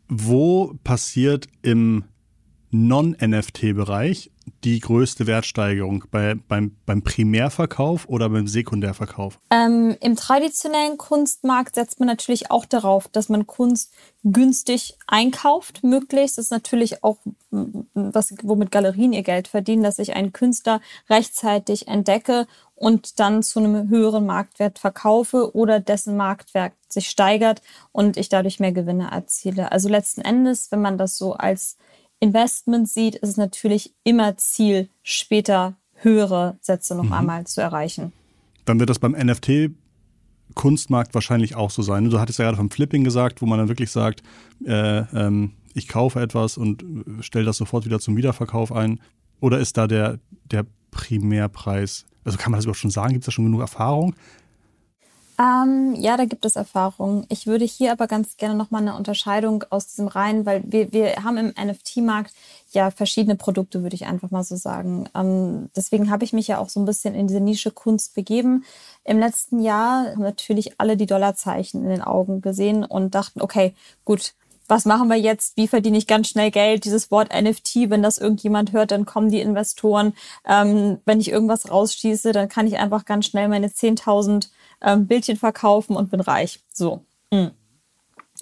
Wo 0.08 0.74
passiert 0.84 1.48
im 1.62 2.04
Non-NFT-Bereich 2.76 4.30
die 4.64 4.80
größte 4.80 5.26
Wertsteigerung? 5.26 6.04
Bei, 6.10 6.34
beim, 6.34 6.76
beim 6.86 7.02
Primärverkauf 7.02 8.08
oder 8.08 8.28
beim 8.28 8.46
Sekundärverkauf? 8.46 9.38
Ähm, 9.50 9.96
Im 10.00 10.16
traditionellen 10.16 10.98
Kunstmarkt 10.98 11.74
setzt 11.74 12.00
man 12.00 12.06
natürlich 12.06 12.50
auch 12.50 12.64
darauf, 12.64 13.08
dass 13.08 13.28
man 13.28 13.46
Kunst 13.46 13.92
günstig 14.22 14.96
einkauft, 15.06 15.82
möglichst. 15.82 16.38
Das 16.38 16.46
ist 16.46 16.50
natürlich 16.50 17.02
auch, 17.02 17.18
was, 17.50 18.34
womit 18.42 18.70
Galerien 18.70 19.12
ihr 19.12 19.22
Geld 19.22 19.48
verdienen, 19.48 19.82
dass 19.82 19.98
ich 19.98 20.14
einen 20.14 20.32
Künstler 20.32 20.80
rechtzeitig 21.08 21.88
entdecke 21.88 22.46
und 22.74 23.18
dann 23.18 23.42
zu 23.42 23.58
einem 23.58 23.88
höheren 23.88 24.26
Marktwert 24.26 24.78
verkaufe 24.78 25.54
oder 25.56 25.80
dessen 25.80 26.16
Marktwert 26.16 26.72
sich 26.88 27.08
steigert 27.08 27.62
und 27.92 28.16
ich 28.16 28.28
dadurch 28.28 28.60
mehr 28.60 28.72
Gewinne 28.72 29.10
erziele. 29.10 29.72
Also 29.72 29.88
letzten 29.88 30.20
Endes, 30.20 30.70
wenn 30.70 30.82
man 30.82 30.98
das 30.98 31.16
so 31.16 31.32
als 31.32 31.78
Investment 32.20 32.88
sieht, 32.88 33.16
ist 33.16 33.30
es 33.30 33.36
natürlich 33.36 33.94
immer 34.04 34.36
Ziel, 34.36 34.88
später 35.02 35.76
höhere 35.94 36.58
Sätze 36.60 36.94
noch 36.94 37.04
mhm. 37.04 37.12
einmal 37.12 37.46
zu 37.46 37.60
erreichen. 37.60 38.12
Dann 38.64 38.80
wird 38.80 38.90
das 38.90 38.98
beim 38.98 39.12
NFT 39.12 39.70
Kunstmarkt 40.54 41.14
wahrscheinlich 41.14 41.54
auch 41.54 41.70
so 41.70 41.82
sein. 41.82 42.08
Du 42.08 42.20
hattest 42.20 42.38
ja 42.38 42.46
gerade 42.46 42.56
vom 42.56 42.70
Flipping 42.70 43.04
gesagt, 43.04 43.42
wo 43.42 43.46
man 43.46 43.58
dann 43.58 43.68
wirklich 43.68 43.90
sagt, 43.90 44.22
äh, 44.64 44.98
ähm, 44.98 45.52
ich 45.74 45.88
kaufe 45.88 46.20
etwas 46.20 46.56
und 46.56 46.84
stelle 47.20 47.44
das 47.44 47.58
sofort 47.58 47.84
wieder 47.84 48.00
zum 48.00 48.16
Wiederverkauf 48.16 48.72
ein. 48.72 49.00
Oder 49.40 49.58
ist 49.58 49.76
da 49.76 49.86
der, 49.86 50.18
der 50.50 50.64
Primärpreis? 50.90 52.06
Also 52.24 52.38
kann 52.38 52.50
man 52.50 52.58
das 52.58 52.64
überhaupt 52.64 52.80
schon 52.80 52.90
sagen? 52.90 53.12
Gibt 53.12 53.22
es 53.22 53.26
da 53.26 53.32
schon 53.32 53.44
genug 53.44 53.60
Erfahrung? 53.60 54.14
Ähm, 55.38 55.94
ja, 55.96 56.16
da 56.16 56.24
gibt 56.24 56.46
es 56.46 56.56
Erfahrungen. 56.56 57.26
Ich 57.28 57.46
würde 57.46 57.66
hier 57.66 57.92
aber 57.92 58.06
ganz 58.06 58.38
gerne 58.38 58.54
nochmal 58.54 58.80
eine 58.80 58.96
Unterscheidung 58.96 59.64
aus 59.68 59.88
diesem 59.88 60.08
rein, 60.08 60.46
weil 60.46 60.62
wir, 60.66 60.92
wir 60.92 61.24
haben 61.24 61.36
im 61.36 61.48
NFT-Markt 61.48 62.32
ja 62.72 62.90
verschiedene 62.90 63.36
Produkte, 63.36 63.82
würde 63.82 63.94
ich 63.94 64.06
einfach 64.06 64.30
mal 64.30 64.44
so 64.44 64.56
sagen. 64.56 65.08
Ähm, 65.14 65.68
deswegen 65.76 66.10
habe 66.10 66.24
ich 66.24 66.32
mich 66.32 66.48
ja 66.48 66.58
auch 66.58 66.70
so 66.70 66.80
ein 66.80 66.86
bisschen 66.86 67.14
in 67.14 67.26
diese 67.28 67.40
Nische 67.40 67.70
Kunst 67.70 68.14
begeben. 68.14 68.64
Im 69.04 69.18
letzten 69.18 69.60
Jahr 69.60 70.06
haben 70.12 70.22
natürlich 70.22 70.80
alle 70.80 70.96
die 70.96 71.06
Dollarzeichen 71.06 71.82
in 71.82 71.90
den 71.90 72.02
Augen 72.02 72.40
gesehen 72.40 72.82
und 72.82 73.14
dachten, 73.14 73.42
okay, 73.42 73.74
gut, 74.06 74.32
was 74.68 74.84
machen 74.84 75.08
wir 75.08 75.16
jetzt? 75.16 75.56
Wie 75.56 75.68
verdiene 75.68 75.98
ich 75.98 76.06
ganz 76.06 76.28
schnell 76.28 76.50
Geld? 76.50 76.84
Dieses 76.84 77.10
Wort 77.10 77.30
NFT, 77.32 77.90
wenn 77.90 78.02
das 78.02 78.18
irgendjemand 78.18 78.72
hört, 78.72 78.90
dann 78.90 79.06
kommen 79.06 79.30
die 79.30 79.40
Investoren. 79.40 80.14
Ähm, 80.46 80.98
wenn 81.04 81.20
ich 81.20 81.30
irgendwas 81.30 81.70
rausschieße, 81.70 82.32
dann 82.32 82.48
kann 82.48 82.66
ich 82.66 82.78
einfach 82.78 83.04
ganz 83.04 83.26
schnell 83.26 83.48
meine 83.48 83.68
10.000 83.68 84.48
ähm, 84.80 85.06
Bildchen 85.06 85.36
verkaufen 85.36 85.96
und 85.96 86.10
bin 86.10 86.20
reich. 86.20 86.60
So. 86.72 87.04
Mhm. 87.32 87.52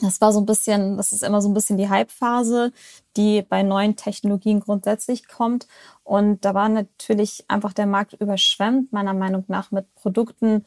Das 0.01 0.21
war 0.21 0.33
so 0.33 0.41
ein 0.41 0.47
bisschen, 0.47 0.97
das 0.97 1.13
ist 1.13 1.23
immer 1.23 1.41
so 1.41 1.49
ein 1.49 1.55
bisschen 1.55 1.79
die 1.79 1.89
Hype-Phase, 1.89 2.73
die 3.17 3.43
bei 3.43 3.63
neuen 3.63 3.95
Technologien 3.95 4.59
grundsätzlich 4.59 5.29
kommt. 5.29 5.69
Und 6.03 6.45
da 6.45 6.53
war 6.53 6.69
natürlich 6.69 7.45
einfach 7.47 7.73
der 7.73 7.87
Markt 7.87 8.15
überschwemmt, 8.15 8.93
meiner 8.93 9.15
Meinung 9.15 9.45
nach, 9.47 9.71
mit 9.71 9.95
Produkten, 9.95 10.65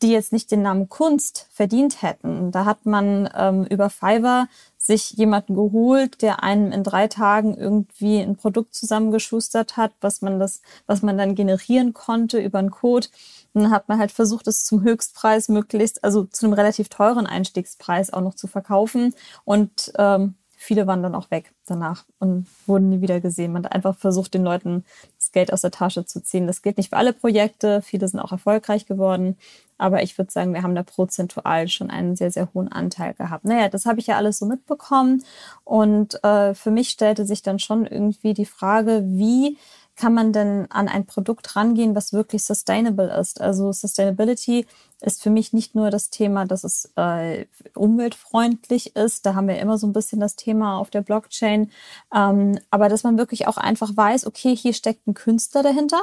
die 0.00 0.12
jetzt 0.12 0.32
nicht 0.32 0.50
den 0.52 0.62
Namen 0.62 0.88
Kunst 0.88 1.48
verdient 1.50 2.02
hätten. 2.02 2.52
Da 2.52 2.64
hat 2.64 2.86
man 2.86 3.28
ähm, 3.34 3.64
über 3.64 3.90
Fiverr 3.90 4.46
sich 4.88 5.10
jemanden 5.12 5.54
geholt, 5.54 6.22
der 6.22 6.42
einem 6.42 6.72
in 6.72 6.82
drei 6.82 7.08
Tagen 7.08 7.54
irgendwie 7.54 8.20
ein 8.20 8.36
Produkt 8.36 8.74
zusammengeschustert 8.74 9.76
hat, 9.76 9.92
was 10.00 10.22
man 10.22 10.40
das, 10.40 10.62
was 10.86 11.02
man 11.02 11.18
dann 11.18 11.34
generieren 11.34 11.92
konnte 11.92 12.40
über 12.40 12.58
einen 12.58 12.70
Code. 12.70 13.08
Und 13.52 13.64
dann 13.64 13.70
hat 13.70 13.90
man 13.90 13.98
halt 13.98 14.12
versucht, 14.12 14.46
es 14.46 14.64
zum 14.64 14.82
Höchstpreis 14.82 15.50
möglichst, 15.50 16.02
also 16.02 16.24
zu 16.24 16.46
einem 16.46 16.54
relativ 16.54 16.88
teuren 16.88 17.26
Einstiegspreis 17.26 18.10
auch 18.10 18.22
noch 18.22 18.34
zu 18.34 18.46
verkaufen. 18.46 19.14
Und 19.44 19.92
ähm, 19.98 20.36
viele 20.60 20.88
waren 20.88 21.04
dann 21.04 21.14
auch 21.14 21.30
weg 21.30 21.52
danach 21.66 22.04
und 22.18 22.46
wurden 22.66 22.88
nie 22.88 23.00
wieder 23.00 23.20
gesehen. 23.20 23.52
Man 23.52 23.64
hat 23.64 23.72
einfach 23.72 23.96
versucht, 23.96 24.34
den 24.34 24.42
Leuten 24.42 24.84
das 25.16 25.30
Geld 25.30 25.52
aus 25.52 25.60
der 25.60 25.70
Tasche 25.70 26.04
zu 26.04 26.20
ziehen. 26.20 26.48
Das 26.48 26.62
gilt 26.62 26.78
nicht 26.78 26.90
für 26.90 26.96
alle 26.96 27.12
Projekte. 27.12 27.80
Viele 27.80 28.08
sind 28.08 28.18
auch 28.18 28.32
erfolgreich 28.32 28.84
geworden. 28.84 29.36
Aber 29.78 30.02
ich 30.02 30.18
würde 30.18 30.32
sagen, 30.32 30.52
wir 30.52 30.64
haben 30.64 30.74
da 30.74 30.82
prozentual 30.82 31.68
schon 31.68 31.90
einen 31.90 32.16
sehr, 32.16 32.32
sehr 32.32 32.48
hohen 32.52 32.72
Anteil 32.72 33.14
gehabt. 33.14 33.44
Naja, 33.44 33.68
das 33.68 33.86
habe 33.86 34.00
ich 34.00 34.08
ja 34.08 34.16
alles 34.16 34.38
so 34.38 34.46
mitbekommen. 34.46 35.22
Und 35.62 36.22
äh, 36.24 36.54
für 36.54 36.72
mich 36.72 36.90
stellte 36.90 37.24
sich 37.24 37.42
dann 37.42 37.60
schon 37.60 37.86
irgendwie 37.86 38.34
die 38.34 38.44
Frage, 38.44 39.04
wie 39.04 39.56
kann 39.98 40.14
man 40.14 40.32
denn 40.32 40.70
an 40.70 40.86
ein 40.86 41.06
Produkt 41.06 41.56
rangehen, 41.56 41.96
was 41.96 42.12
wirklich 42.12 42.44
sustainable 42.44 43.12
ist? 43.18 43.40
Also 43.40 43.72
Sustainability 43.72 44.64
ist 45.00 45.20
für 45.20 45.30
mich 45.30 45.52
nicht 45.52 45.74
nur 45.74 45.90
das 45.90 46.08
Thema, 46.08 46.44
dass 46.44 46.62
es 46.62 46.92
äh, 46.94 47.46
umweltfreundlich 47.74 48.94
ist. 48.94 49.26
Da 49.26 49.34
haben 49.34 49.48
wir 49.48 49.58
immer 49.58 49.76
so 49.76 49.88
ein 49.88 49.92
bisschen 49.92 50.20
das 50.20 50.36
Thema 50.36 50.78
auf 50.78 50.90
der 50.90 51.02
Blockchain. 51.02 51.72
Ähm, 52.14 52.60
aber 52.70 52.88
dass 52.88 53.02
man 53.02 53.18
wirklich 53.18 53.48
auch 53.48 53.56
einfach 53.56 53.96
weiß, 53.96 54.24
okay, 54.26 54.54
hier 54.54 54.72
steckt 54.72 55.08
ein 55.08 55.14
Künstler 55.14 55.64
dahinter. 55.64 56.00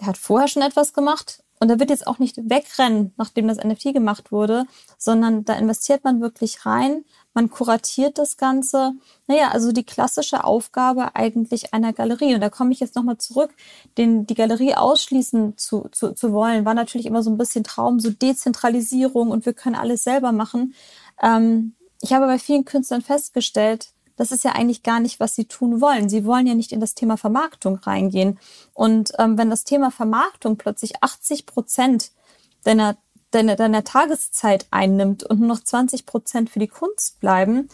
Der 0.00 0.08
hat 0.08 0.18
vorher 0.18 0.48
schon 0.48 0.62
etwas 0.62 0.92
gemacht 0.92 1.44
Und 1.60 1.68
da 1.68 1.78
wird 1.78 1.90
jetzt 1.90 2.08
auch 2.08 2.18
nicht 2.18 2.36
wegrennen, 2.50 3.14
nachdem 3.16 3.46
das 3.46 3.62
NFT 3.62 3.94
gemacht 3.94 4.32
wurde, 4.32 4.66
sondern 4.98 5.44
da 5.44 5.54
investiert 5.54 6.02
man 6.02 6.20
wirklich 6.20 6.66
rein, 6.66 7.04
man 7.36 7.50
kuratiert 7.50 8.16
das 8.16 8.38
Ganze. 8.38 8.94
Naja, 9.26 9.50
also 9.50 9.70
die 9.70 9.84
klassische 9.84 10.42
Aufgabe 10.42 11.14
eigentlich 11.14 11.74
einer 11.74 11.92
Galerie. 11.92 12.34
Und 12.34 12.40
da 12.40 12.48
komme 12.48 12.72
ich 12.72 12.80
jetzt 12.80 12.96
nochmal 12.96 13.18
zurück, 13.18 13.50
den, 13.98 14.26
die 14.26 14.34
Galerie 14.34 14.74
ausschließen 14.74 15.58
zu, 15.58 15.86
zu, 15.92 16.14
zu 16.14 16.32
wollen, 16.32 16.64
war 16.64 16.72
natürlich 16.72 17.06
immer 17.06 17.22
so 17.22 17.28
ein 17.28 17.36
bisschen 17.36 17.62
Traum, 17.62 18.00
so 18.00 18.08
Dezentralisierung 18.08 19.30
und 19.30 19.44
wir 19.44 19.52
können 19.52 19.76
alles 19.76 20.02
selber 20.02 20.32
machen. 20.32 20.74
Ähm, 21.22 21.74
ich 22.00 22.14
habe 22.14 22.24
bei 22.24 22.38
vielen 22.38 22.64
Künstlern 22.64 23.02
festgestellt, 23.02 23.90
das 24.16 24.32
ist 24.32 24.42
ja 24.42 24.52
eigentlich 24.52 24.82
gar 24.82 25.00
nicht, 25.00 25.20
was 25.20 25.34
sie 25.34 25.44
tun 25.44 25.82
wollen. 25.82 26.08
Sie 26.08 26.24
wollen 26.24 26.46
ja 26.46 26.54
nicht 26.54 26.72
in 26.72 26.80
das 26.80 26.94
Thema 26.94 27.18
Vermarktung 27.18 27.76
reingehen. 27.76 28.38
Und 28.72 29.12
ähm, 29.18 29.36
wenn 29.36 29.50
das 29.50 29.64
Thema 29.64 29.90
Vermarktung 29.90 30.56
plötzlich 30.56 31.02
80 31.02 31.44
Prozent 31.44 32.12
deiner, 32.64 32.96
deiner, 33.36 33.56
deiner 33.56 33.84
Tageszeit 33.84 34.66
einnimmt 34.70 35.24
und 35.24 35.40
nur 35.40 35.48
noch 35.48 35.62
20 35.62 36.06
Prozent 36.06 36.50
für 36.50 36.58
die 36.58 36.68
Kunst 36.68 37.20
bleiben, 37.20 37.68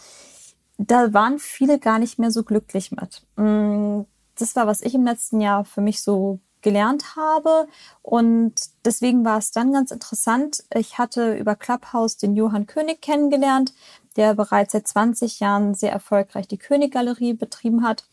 da 0.77 1.13
waren 1.13 1.39
viele 1.39 1.79
gar 1.79 1.99
nicht 1.99 2.19
mehr 2.19 2.31
so 2.31 2.43
glücklich 2.43 2.91
mit. 2.91 3.23
Mm, 3.35 4.01
das 4.37 4.55
war, 4.55 4.67
was 4.67 4.81
ich 4.81 4.95
im 4.95 5.05
letzten 5.05 5.41
Jahr 5.41 5.65
für 5.65 5.81
mich 5.81 6.01
so 6.01 6.39
gelernt 6.61 7.15
habe. 7.15 7.67
Und 8.01 8.53
deswegen 8.85 9.25
war 9.25 9.37
es 9.37 9.51
dann 9.51 9.73
ganz 9.73 9.91
interessant. 9.91 10.63
Ich 10.73 10.97
hatte 10.97 11.35
über 11.35 11.55
Clubhouse 11.55 12.17
den 12.17 12.35
Johann 12.35 12.67
König 12.67 13.01
kennengelernt 13.01 13.73
der 14.15 14.35
bereits 14.35 14.73
seit 14.73 14.87
20 14.87 15.39
Jahren 15.39 15.73
sehr 15.73 15.91
erfolgreich 15.91 16.47
die 16.47 16.57
König-Galerie 16.57 17.33
betrieben 17.33 17.83
hat 17.83 18.05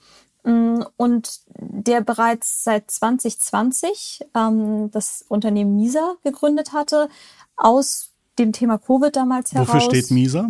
und 0.42 1.40
der 1.58 2.00
bereits 2.00 2.64
seit 2.64 2.90
2020 2.90 4.20
ähm, 4.34 4.90
das 4.90 5.24
Unternehmen 5.28 5.76
Misa 5.76 6.14
gegründet 6.24 6.72
hatte, 6.72 7.08
aus 7.56 8.12
dem 8.38 8.52
Thema 8.52 8.78
Covid 8.78 9.14
damals 9.14 9.52
heraus. 9.52 9.68
Wofür 9.68 9.80
steht 9.80 10.10
Misa? 10.10 10.48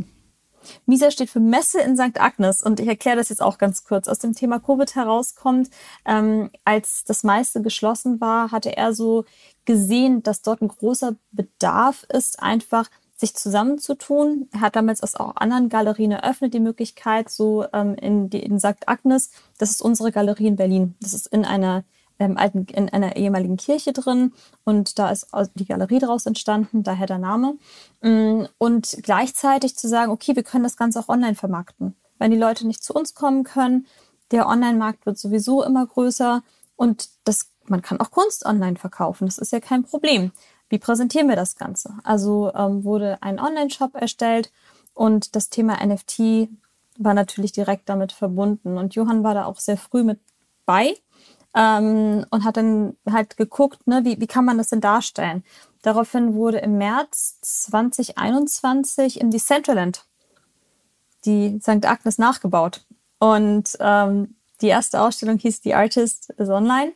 MISA 0.86 1.10
steht 1.10 1.30
für 1.30 1.40
Messe 1.40 1.80
in 1.80 1.96
St. 1.96 2.20
Agnes 2.20 2.62
und 2.62 2.80
ich 2.80 2.86
erkläre 2.86 3.16
das 3.16 3.28
jetzt 3.28 3.42
auch 3.42 3.58
ganz 3.58 3.84
kurz. 3.84 4.08
Aus 4.08 4.18
dem 4.18 4.34
Thema 4.34 4.60
Covid 4.60 4.94
herauskommt, 4.94 5.70
ähm, 6.04 6.50
als 6.64 7.04
das 7.04 7.24
meiste 7.24 7.62
geschlossen 7.62 8.20
war, 8.20 8.50
hatte 8.50 8.76
er 8.76 8.92
so 8.92 9.24
gesehen, 9.64 10.22
dass 10.22 10.42
dort 10.42 10.62
ein 10.62 10.68
großer 10.68 11.16
Bedarf 11.32 12.04
ist, 12.12 12.42
einfach 12.42 12.90
sich 13.20 13.36
zusammenzutun. 13.36 14.48
Er 14.52 14.62
hat 14.62 14.76
damals 14.76 15.02
aus 15.02 15.14
auch 15.14 15.36
anderen 15.36 15.68
Galerien 15.68 16.10
eröffnet 16.10 16.54
die 16.54 16.60
Möglichkeit, 16.60 17.28
so 17.28 17.66
ähm, 17.72 17.94
in, 17.94 18.30
die, 18.30 18.40
in 18.40 18.58
St. 18.58 18.86
Agnes, 18.86 19.30
das 19.58 19.70
ist 19.70 19.82
unsere 19.82 20.10
Galerie 20.10 20.46
in 20.46 20.56
Berlin. 20.56 20.94
Das 21.00 21.12
ist 21.12 21.26
in 21.26 21.44
einer 21.44 21.84
ähm, 22.18 22.38
alten, 22.38 22.64
in 22.64 22.88
einer 22.88 23.16
ehemaligen 23.16 23.58
Kirche 23.58 23.92
drin 23.92 24.32
und 24.64 24.98
da 24.98 25.10
ist 25.10 25.28
die 25.54 25.66
Galerie 25.66 25.98
daraus 25.98 26.24
entstanden, 26.24 26.82
daher 26.82 27.06
der 27.06 27.18
Name. 27.18 27.58
Mm, 28.00 28.44
und 28.56 28.98
gleichzeitig 29.02 29.76
zu 29.76 29.86
sagen, 29.86 30.10
okay, 30.10 30.34
wir 30.34 30.42
können 30.42 30.64
das 30.64 30.78
Ganze 30.78 30.98
auch 30.98 31.10
online 31.10 31.34
vermarkten. 31.34 31.94
Wenn 32.18 32.30
die 32.30 32.38
Leute 32.38 32.66
nicht 32.66 32.82
zu 32.82 32.94
uns 32.94 33.14
kommen 33.14 33.44
können, 33.44 33.86
der 34.30 34.46
Online-Markt 34.46 35.04
wird 35.04 35.18
sowieso 35.18 35.62
immer 35.62 35.86
größer 35.86 36.42
und 36.76 37.10
das, 37.24 37.50
man 37.66 37.82
kann 37.82 38.00
auch 38.00 38.10
Kunst 38.10 38.46
online 38.46 38.76
verkaufen. 38.76 39.26
Das 39.26 39.36
ist 39.36 39.52
ja 39.52 39.60
kein 39.60 39.82
Problem 39.82 40.32
wie 40.70 40.78
präsentieren 40.78 41.28
wir 41.28 41.36
das 41.36 41.56
Ganze? 41.56 41.94
Also 42.04 42.52
ähm, 42.54 42.84
wurde 42.84 43.18
ein 43.20 43.38
Online-Shop 43.38 43.94
erstellt 43.94 44.50
und 44.94 45.36
das 45.36 45.50
Thema 45.50 45.84
NFT 45.84 46.48
war 46.96 47.14
natürlich 47.14 47.52
direkt 47.52 47.88
damit 47.88 48.12
verbunden. 48.12 48.78
Und 48.78 48.94
Johann 48.94 49.24
war 49.24 49.34
da 49.34 49.44
auch 49.44 49.58
sehr 49.58 49.76
früh 49.76 50.04
mit 50.04 50.20
bei 50.64 50.94
ähm, 51.54 52.24
und 52.30 52.44
hat 52.44 52.56
dann 52.56 52.96
halt 53.10 53.36
geguckt, 53.36 53.86
ne, 53.86 54.04
wie, 54.04 54.20
wie 54.20 54.26
kann 54.26 54.44
man 54.44 54.58
das 54.58 54.68
denn 54.68 54.80
darstellen? 54.80 55.42
Daraufhin 55.82 56.34
wurde 56.34 56.58
im 56.58 56.78
März 56.78 57.38
2021 57.40 59.20
im 59.20 59.30
Decentraland 59.30 60.04
die 61.24 61.58
St. 61.60 61.86
Agnes 61.86 62.18
nachgebaut. 62.18 62.84
Und 63.18 63.76
ähm, 63.80 64.36
die 64.60 64.68
erste 64.68 65.00
Ausstellung 65.00 65.38
hieß 65.38 65.62
The 65.62 65.74
Artist 65.74 66.30
is 66.36 66.48
Online. 66.48 66.92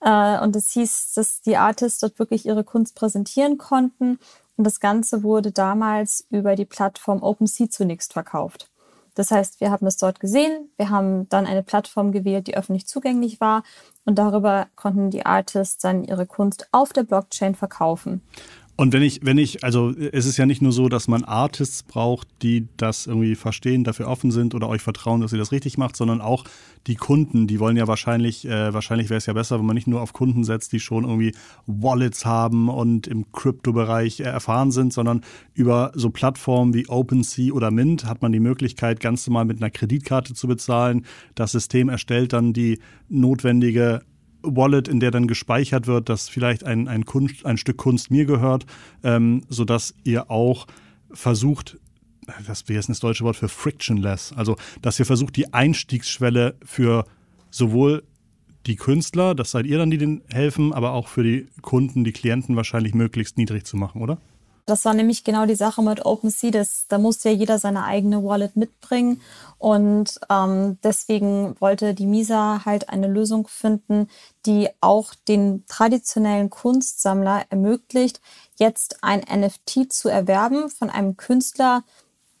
Äh, 0.00 0.38
und 0.40 0.56
es 0.56 0.72
hieß, 0.72 1.14
dass 1.14 1.42
die 1.42 1.56
Artists 1.56 2.00
dort 2.00 2.18
wirklich 2.18 2.46
ihre 2.46 2.64
Kunst 2.64 2.94
präsentieren 2.94 3.58
konnten. 3.58 4.18
Und 4.56 4.64
das 4.64 4.80
Ganze 4.80 5.22
wurde 5.22 5.52
damals 5.52 6.26
über 6.30 6.56
die 6.56 6.64
Plattform 6.64 7.22
OpenSea 7.22 7.70
zunächst 7.70 8.12
verkauft. 8.12 8.70
Das 9.14 9.30
heißt, 9.30 9.60
wir 9.60 9.70
haben 9.70 9.86
es 9.86 9.96
dort 9.96 10.20
gesehen, 10.20 10.70
wir 10.76 10.88
haben 10.88 11.28
dann 11.28 11.46
eine 11.46 11.62
Plattform 11.62 12.12
gewählt, 12.12 12.46
die 12.46 12.56
öffentlich 12.56 12.86
zugänglich 12.86 13.40
war 13.40 13.64
und 14.04 14.18
darüber 14.18 14.68
konnten 14.76 15.10
die 15.10 15.26
Artists 15.26 15.82
dann 15.82 16.04
ihre 16.04 16.26
Kunst 16.26 16.68
auf 16.72 16.92
der 16.92 17.02
Blockchain 17.02 17.54
verkaufen. 17.54 18.22
Und 18.80 18.94
wenn 18.94 19.02
ich, 19.02 19.20
wenn 19.22 19.36
ich, 19.36 19.62
also 19.62 19.90
es 19.90 20.24
ist 20.24 20.38
ja 20.38 20.46
nicht 20.46 20.62
nur 20.62 20.72
so, 20.72 20.88
dass 20.88 21.06
man 21.06 21.22
Artists 21.22 21.82
braucht, 21.82 22.26
die 22.40 22.66
das 22.78 23.06
irgendwie 23.06 23.34
verstehen, 23.34 23.84
dafür 23.84 24.08
offen 24.08 24.30
sind 24.30 24.54
oder 24.54 24.70
euch 24.70 24.80
vertrauen, 24.80 25.20
dass 25.20 25.34
ihr 25.34 25.38
das 25.38 25.52
richtig 25.52 25.76
macht, 25.76 25.96
sondern 25.96 26.22
auch 26.22 26.44
die 26.86 26.94
Kunden, 26.94 27.46
die 27.46 27.60
wollen 27.60 27.76
ja 27.76 27.86
wahrscheinlich, 27.88 28.46
äh, 28.46 28.72
wahrscheinlich 28.72 29.10
wäre 29.10 29.18
es 29.18 29.26
ja 29.26 29.34
besser, 29.34 29.58
wenn 29.58 29.66
man 29.66 29.74
nicht 29.74 29.86
nur 29.86 30.00
auf 30.00 30.14
Kunden 30.14 30.44
setzt, 30.44 30.72
die 30.72 30.80
schon 30.80 31.04
irgendwie 31.04 31.34
Wallets 31.66 32.24
haben 32.24 32.70
und 32.70 33.06
im 33.06 33.30
Kryptobereich 33.32 34.20
erfahren 34.20 34.70
sind, 34.70 34.94
sondern 34.94 35.20
über 35.52 35.92
so 35.94 36.08
Plattformen 36.08 36.72
wie 36.72 36.88
OpenSea 36.88 37.52
oder 37.52 37.70
Mint 37.70 38.06
hat 38.06 38.22
man 38.22 38.32
die 38.32 38.40
Möglichkeit, 38.40 39.00
ganz 39.00 39.26
normal 39.26 39.44
mit 39.44 39.58
einer 39.58 39.70
Kreditkarte 39.70 40.32
zu 40.32 40.48
bezahlen. 40.48 41.04
Das 41.34 41.52
System 41.52 41.90
erstellt 41.90 42.32
dann 42.32 42.54
die 42.54 42.78
notwendige 43.10 44.00
Wallet, 44.42 44.88
in 44.88 45.00
der 45.00 45.10
dann 45.10 45.26
gespeichert 45.26 45.86
wird, 45.86 46.08
dass 46.08 46.28
vielleicht 46.28 46.64
ein, 46.64 46.88
ein, 46.88 47.04
Kunst, 47.04 47.44
ein 47.44 47.56
Stück 47.56 47.76
Kunst 47.76 48.10
mir 48.10 48.24
gehört, 48.24 48.66
ähm, 49.02 49.42
sodass 49.48 49.94
ihr 50.04 50.30
auch 50.30 50.66
versucht, 51.12 51.78
das 52.46 52.68
wäre 52.68 52.78
jetzt 52.78 52.88
das 52.88 53.00
deutsche 53.00 53.24
Wort 53.24 53.36
für 53.36 53.48
frictionless, 53.48 54.32
also 54.34 54.56
dass 54.82 54.98
ihr 54.98 55.06
versucht, 55.06 55.36
die 55.36 55.52
Einstiegsschwelle 55.52 56.56
für 56.64 57.04
sowohl 57.50 58.04
die 58.66 58.76
Künstler, 58.76 59.34
das 59.34 59.50
seid 59.50 59.66
ihr 59.66 59.78
dann, 59.78 59.90
die 59.90 59.98
denen 59.98 60.22
helfen, 60.30 60.72
aber 60.72 60.92
auch 60.92 61.08
für 61.08 61.22
die 61.22 61.46
Kunden, 61.62 62.04
die 62.04 62.12
Klienten 62.12 62.56
wahrscheinlich 62.56 62.94
möglichst 62.94 63.38
niedrig 63.38 63.64
zu 63.64 63.76
machen, 63.76 64.02
oder? 64.02 64.18
Das 64.70 64.84
war 64.84 64.94
nämlich 64.94 65.24
genau 65.24 65.46
die 65.46 65.56
Sache 65.56 65.82
mit 65.82 66.06
OpenSea. 66.06 66.52
Das, 66.52 66.86
da 66.86 66.98
musste 66.98 67.30
ja 67.30 67.34
jeder 67.34 67.58
seine 67.58 67.84
eigene 67.84 68.22
Wallet 68.22 68.54
mitbringen. 68.54 69.20
Und 69.58 70.20
ähm, 70.30 70.78
deswegen 70.84 71.60
wollte 71.60 71.92
die 71.92 72.06
Misa 72.06 72.64
halt 72.64 72.88
eine 72.88 73.08
Lösung 73.08 73.48
finden, 73.48 74.08
die 74.46 74.68
auch 74.80 75.12
den 75.26 75.64
traditionellen 75.66 76.50
Kunstsammler 76.50 77.46
ermöglicht, 77.50 78.20
jetzt 78.58 79.02
ein 79.02 79.20
NFT 79.20 79.92
zu 79.92 80.08
erwerben 80.08 80.70
von 80.70 80.88
einem 80.88 81.16
Künstler, 81.16 81.82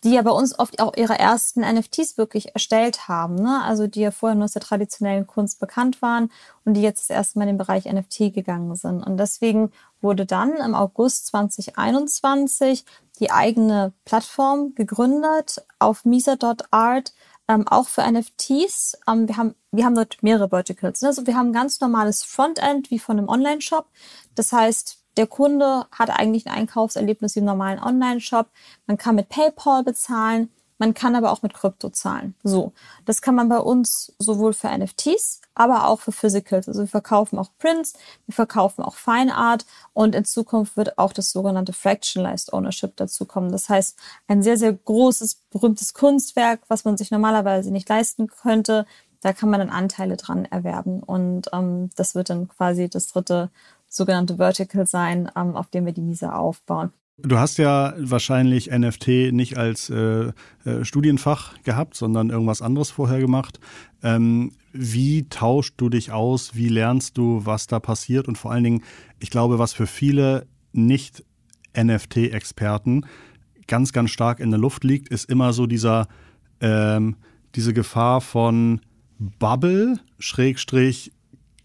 die 0.04 0.12
ja 0.12 0.22
bei 0.22 0.30
uns 0.30 0.58
oft 0.58 0.80
auch 0.80 0.96
ihre 0.96 1.18
ersten 1.18 1.60
NFTs 1.60 2.16
wirklich 2.16 2.54
erstellt 2.54 3.08
haben. 3.08 3.34
Ne? 3.34 3.62
Also 3.62 3.86
die 3.86 4.00
ja 4.00 4.10
vorher 4.10 4.34
nur 4.34 4.44
aus 4.44 4.52
der 4.52 4.62
traditionellen 4.62 5.26
Kunst 5.26 5.60
bekannt 5.60 6.00
waren 6.00 6.30
und 6.64 6.74
die 6.74 6.82
jetzt 6.82 7.10
das 7.10 7.16
erste 7.16 7.38
Mal 7.38 7.44
in 7.44 7.56
den 7.56 7.58
Bereich 7.58 7.84
NFT 7.84 8.32
gegangen 8.32 8.74
sind. 8.76 9.02
Und 9.02 9.18
deswegen 9.18 9.72
wurde 10.00 10.24
dann 10.24 10.54
im 10.54 10.74
August 10.74 11.26
2021 11.26 12.84
die 13.18 13.30
eigene 13.30 13.92
Plattform 14.06 14.74
gegründet 14.74 15.62
auf 15.78 16.06
Misa.art, 16.06 17.12
ähm, 17.48 17.68
auch 17.68 17.88
für 17.88 18.10
NFTs. 18.10 18.96
Ähm, 19.06 19.28
wir, 19.28 19.36
haben, 19.36 19.54
wir 19.70 19.84
haben 19.84 19.94
dort 19.94 20.22
mehrere 20.22 20.48
Verticals. 20.48 21.02
Ne? 21.02 21.08
Also 21.08 21.26
wir 21.26 21.36
haben 21.36 21.52
ganz 21.52 21.80
normales 21.80 22.22
Frontend 22.22 22.90
wie 22.90 22.98
von 22.98 23.18
einem 23.18 23.28
Online-Shop. 23.28 23.86
Das 24.34 24.52
heißt, 24.52 24.99
der 25.16 25.26
Kunde 25.26 25.86
hat 25.92 26.10
eigentlich 26.10 26.46
ein 26.46 26.54
Einkaufserlebnis 26.54 27.34
wie 27.34 27.40
im 27.40 27.44
normalen 27.44 27.78
Online-Shop. 27.78 28.48
Man 28.86 28.96
kann 28.96 29.16
mit 29.16 29.28
PayPal 29.28 29.82
bezahlen, 29.82 30.50
man 30.80 30.94
kann 30.94 31.14
aber 31.14 31.30
auch 31.30 31.42
mit 31.42 31.52
Krypto 31.52 31.90
zahlen. 31.90 32.34
So, 32.42 32.72
das 33.04 33.20
kann 33.20 33.34
man 33.34 33.50
bei 33.50 33.58
uns 33.58 34.14
sowohl 34.18 34.54
für 34.54 34.68
NFTs, 34.68 35.42
aber 35.54 35.86
auch 35.86 36.00
für 36.00 36.10
Physicals. 36.10 36.68
Also 36.68 36.80
wir 36.80 36.88
verkaufen 36.88 37.38
auch 37.38 37.50
Prints, 37.58 37.92
wir 38.24 38.34
verkaufen 38.34 38.82
auch 38.82 38.94
Fine 38.94 39.36
Art 39.36 39.66
und 39.92 40.14
in 40.14 40.24
Zukunft 40.24 40.78
wird 40.78 40.96
auch 40.96 41.12
das 41.12 41.32
sogenannte 41.32 41.74
Fractionalized 41.74 42.54
Ownership 42.54 42.96
dazu 42.96 43.26
kommen. 43.26 43.52
Das 43.52 43.68
heißt, 43.68 43.98
ein 44.26 44.42
sehr, 44.42 44.56
sehr 44.56 44.72
großes, 44.72 45.34
berühmtes 45.50 45.92
Kunstwerk, 45.92 46.60
was 46.68 46.86
man 46.86 46.96
sich 46.96 47.10
normalerweise 47.10 47.70
nicht 47.70 47.90
leisten 47.90 48.28
könnte, 48.28 48.86
da 49.20 49.34
kann 49.34 49.50
man 49.50 49.60
dann 49.60 49.68
Anteile 49.68 50.16
dran 50.16 50.46
erwerben. 50.46 51.02
Und 51.02 51.50
ähm, 51.52 51.90
das 51.94 52.14
wird 52.14 52.30
dann 52.30 52.48
quasi 52.48 52.88
das 52.88 53.08
dritte 53.08 53.50
sogenannte 53.90 54.36
Vertical 54.36 54.86
sein, 54.86 55.30
ähm, 55.36 55.56
auf 55.56 55.68
dem 55.68 55.84
wir 55.84 55.92
die 55.92 56.00
Miese 56.00 56.34
aufbauen. 56.34 56.92
Du 57.18 57.38
hast 57.38 57.58
ja 57.58 57.92
wahrscheinlich 57.98 58.70
NFT 58.70 59.32
nicht 59.32 59.58
als 59.58 59.90
äh, 59.90 60.32
äh, 60.64 60.84
Studienfach 60.84 61.62
gehabt, 61.64 61.94
sondern 61.94 62.30
irgendwas 62.30 62.62
anderes 62.62 62.90
vorher 62.90 63.18
gemacht. 63.18 63.60
Ähm, 64.02 64.52
wie 64.72 65.28
tauscht 65.28 65.74
du 65.76 65.90
dich 65.90 66.12
aus? 66.12 66.54
Wie 66.54 66.68
lernst 66.68 67.18
du, 67.18 67.44
was 67.44 67.66
da 67.66 67.78
passiert? 67.78 68.26
Und 68.26 68.38
vor 68.38 68.52
allen 68.52 68.64
Dingen, 68.64 68.82
ich 69.18 69.28
glaube, 69.28 69.58
was 69.58 69.74
für 69.74 69.86
viele 69.86 70.46
nicht 70.72 71.24
NFT-Experten 71.76 73.04
ganz, 73.66 73.92
ganz 73.92 74.10
stark 74.10 74.40
in 74.40 74.50
der 74.50 74.58
Luft 74.58 74.82
liegt, 74.84 75.08
ist 75.08 75.28
immer 75.28 75.52
so 75.52 75.66
dieser, 75.66 76.08
ähm, 76.60 77.16
diese 77.54 77.74
Gefahr 77.74 78.20
von 78.20 78.80
Bubble, 79.18 80.00
Schrägstrich, 80.18 81.12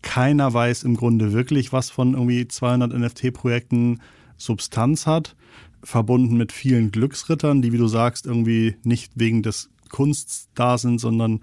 keiner 0.06 0.54
weiß 0.54 0.84
im 0.84 0.96
Grunde 0.96 1.34
wirklich, 1.34 1.74
was 1.74 1.90
von 1.90 2.14
irgendwie 2.14 2.48
200 2.48 2.94
NFT-Projekten 2.94 4.00
Substanz 4.38 5.08
hat, 5.08 5.36
verbunden 5.84 6.38
mit 6.38 6.52
vielen 6.52 6.92
Glücksrittern, 6.92 7.62
die, 7.62 7.74
wie 7.74 7.78
du 7.78 7.88
sagst, 7.88 8.26
irgendwie 8.26 8.76
nicht 8.84 9.14
wegen 9.16 9.44
des 9.44 9.70
Kunsts 9.90 10.48
da 10.56 10.78
sind, 10.78 11.00
sondern 11.00 11.42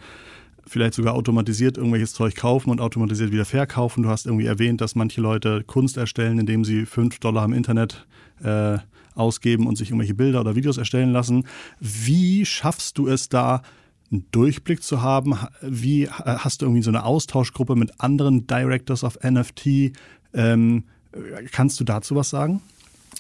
vielleicht 0.66 0.94
sogar 0.94 1.14
automatisiert 1.14 1.76
irgendwelches 1.76 2.14
Zeug 2.14 2.36
kaufen 2.36 2.70
und 2.70 2.80
automatisiert 2.80 3.32
wieder 3.32 3.44
verkaufen. 3.44 4.04
Du 4.04 4.08
hast 4.08 4.26
irgendwie 4.26 4.46
erwähnt, 4.46 4.80
dass 4.80 4.94
manche 4.94 5.20
Leute 5.20 5.64
Kunst 5.64 5.96
erstellen, 5.96 6.38
indem 6.38 6.64
sie 6.64 6.86
5 6.86 7.18
Dollar 7.18 7.44
im 7.44 7.52
Internet 7.52 8.06
äh, 8.42 8.78
ausgeben 9.14 9.66
und 9.66 9.76
sich 9.76 9.90
irgendwelche 9.90 10.14
Bilder 10.14 10.40
oder 10.40 10.54
Videos 10.54 10.78
erstellen 10.78 11.12
lassen. 11.12 11.46
Wie 11.80 12.46
schaffst 12.46 12.96
du 12.96 13.08
es 13.08 13.28
da, 13.28 13.62
einen 14.12 14.28
Durchblick 14.30 14.82
zu 14.82 15.02
haben? 15.02 15.38
Wie 15.60 16.08
hast 16.08 16.62
du 16.62 16.66
irgendwie 16.66 16.82
so 16.82 16.90
eine 16.90 17.04
Austauschgruppe 17.04 17.74
mit 17.74 18.00
anderen 18.00 18.46
Directors 18.46 19.04
of 19.04 19.18
NFT? 19.22 19.92
Ähm, 20.34 20.84
kannst 21.50 21.80
du 21.80 21.84
dazu 21.84 22.14
was 22.14 22.30
sagen? 22.30 22.62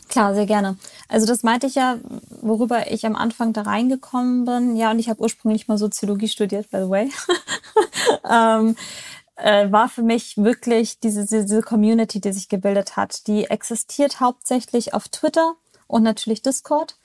Klar, 0.08 0.34
sehr 0.34 0.46
gerne. 0.46 0.76
Also 1.08 1.26
das 1.26 1.42
meinte 1.42 1.66
ich 1.66 1.74
ja, 1.74 1.96
worüber 2.42 2.90
ich 2.90 3.06
am 3.06 3.16
Anfang 3.16 3.52
da 3.52 3.62
reingekommen 3.62 4.44
bin. 4.44 4.76
Ja, 4.76 4.90
und 4.90 4.98
ich 4.98 5.08
habe 5.08 5.22
ursprünglich 5.22 5.68
mal 5.68 5.78
Soziologie 5.78 6.28
studiert, 6.28 6.70
by 6.70 6.78
the 6.78 6.88
way. 6.90 7.10
ähm, 8.30 8.76
äh, 9.36 9.72
war 9.72 9.88
für 9.88 10.02
mich 10.02 10.36
wirklich 10.36 11.00
diese, 11.00 11.26
diese 11.26 11.62
Community, 11.62 12.20
die 12.20 12.32
sich 12.32 12.48
gebildet 12.48 12.96
hat. 12.96 13.26
Die 13.26 13.44
existiert 13.44 14.20
hauptsächlich 14.20 14.92
auf 14.92 15.08
Twitter 15.08 15.54
und 15.86 16.02
natürlich 16.02 16.42
Discord. 16.42 16.96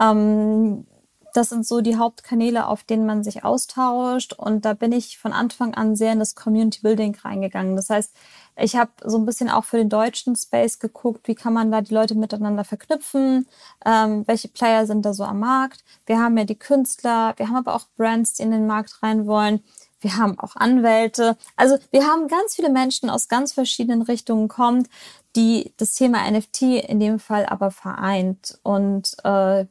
Ähm, 0.00 0.86
das 1.34 1.48
sind 1.48 1.66
so 1.66 1.80
die 1.80 1.96
Hauptkanäle, 1.96 2.68
auf 2.68 2.84
denen 2.84 3.06
man 3.06 3.24
sich 3.24 3.44
austauscht. 3.44 4.32
Und 4.32 4.64
da 4.64 4.72
bin 4.72 4.92
ich 4.92 5.18
von 5.18 5.32
Anfang 5.32 5.74
an 5.74 5.96
sehr 5.96 6.12
in 6.12 6.20
das 6.20 6.36
Community 6.36 6.80
Building 6.80 7.16
reingegangen. 7.16 7.74
Das 7.74 7.90
heißt, 7.90 8.14
ich 8.56 8.76
habe 8.76 8.92
so 9.02 9.18
ein 9.18 9.26
bisschen 9.26 9.50
auch 9.50 9.64
für 9.64 9.78
den 9.78 9.88
deutschen 9.88 10.36
Space 10.36 10.78
geguckt, 10.78 11.26
wie 11.26 11.34
kann 11.34 11.52
man 11.52 11.72
da 11.72 11.80
die 11.80 11.92
Leute 11.92 12.14
miteinander 12.14 12.62
verknüpfen, 12.62 13.48
ähm, 13.84 14.22
welche 14.28 14.46
Player 14.48 14.86
sind 14.86 15.04
da 15.04 15.12
so 15.12 15.24
am 15.24 15.40
Markt. 15.40 15.84
Wir 16.06 16.20
haben 16.20 16.38
ja 16.38 16.44
die 16.44 16.58
Künstler, 16.58 17.34
wir 17.36 17.48
haben 17.48 17.56
aber 17.56 17.74
auch 17.74 17.88
Brands, 17.96 18.34
die 18.34 18.44
in 18.44 18.52
den 18.52 18.68
Markt 18.68 19.02
rein 19.02 19.26
wollen. 19.26 19.64
Wir 20.00 20.16
haben 20.16 20.38
auch 20.38 20.54
Anwälte. 20.54 21.36
Also 21.56 21.78
wir 21.90 22.06
haben 22.06 22.28
ganz 22.28 22.54
viele 22.54 22.70
Menschen 22.70 23.10
aus 23.10 23.26
ganz 23.26 23.52
verschiedenen 23.52 24.02
Richtungen 24.02 24.46
kommt, 24.46 24.88
die 25.34 25.72
das 25.78 25.94
Thema 25.94 26.30
NFT 26.30 26.62
in 26.62 27.00
dem 27.00 27.18
Fall 27.18 27.46
aber 27.46 27.72
vereint. 27.72 28.58
Und 28.62 29.16
äh, 29.24 29.66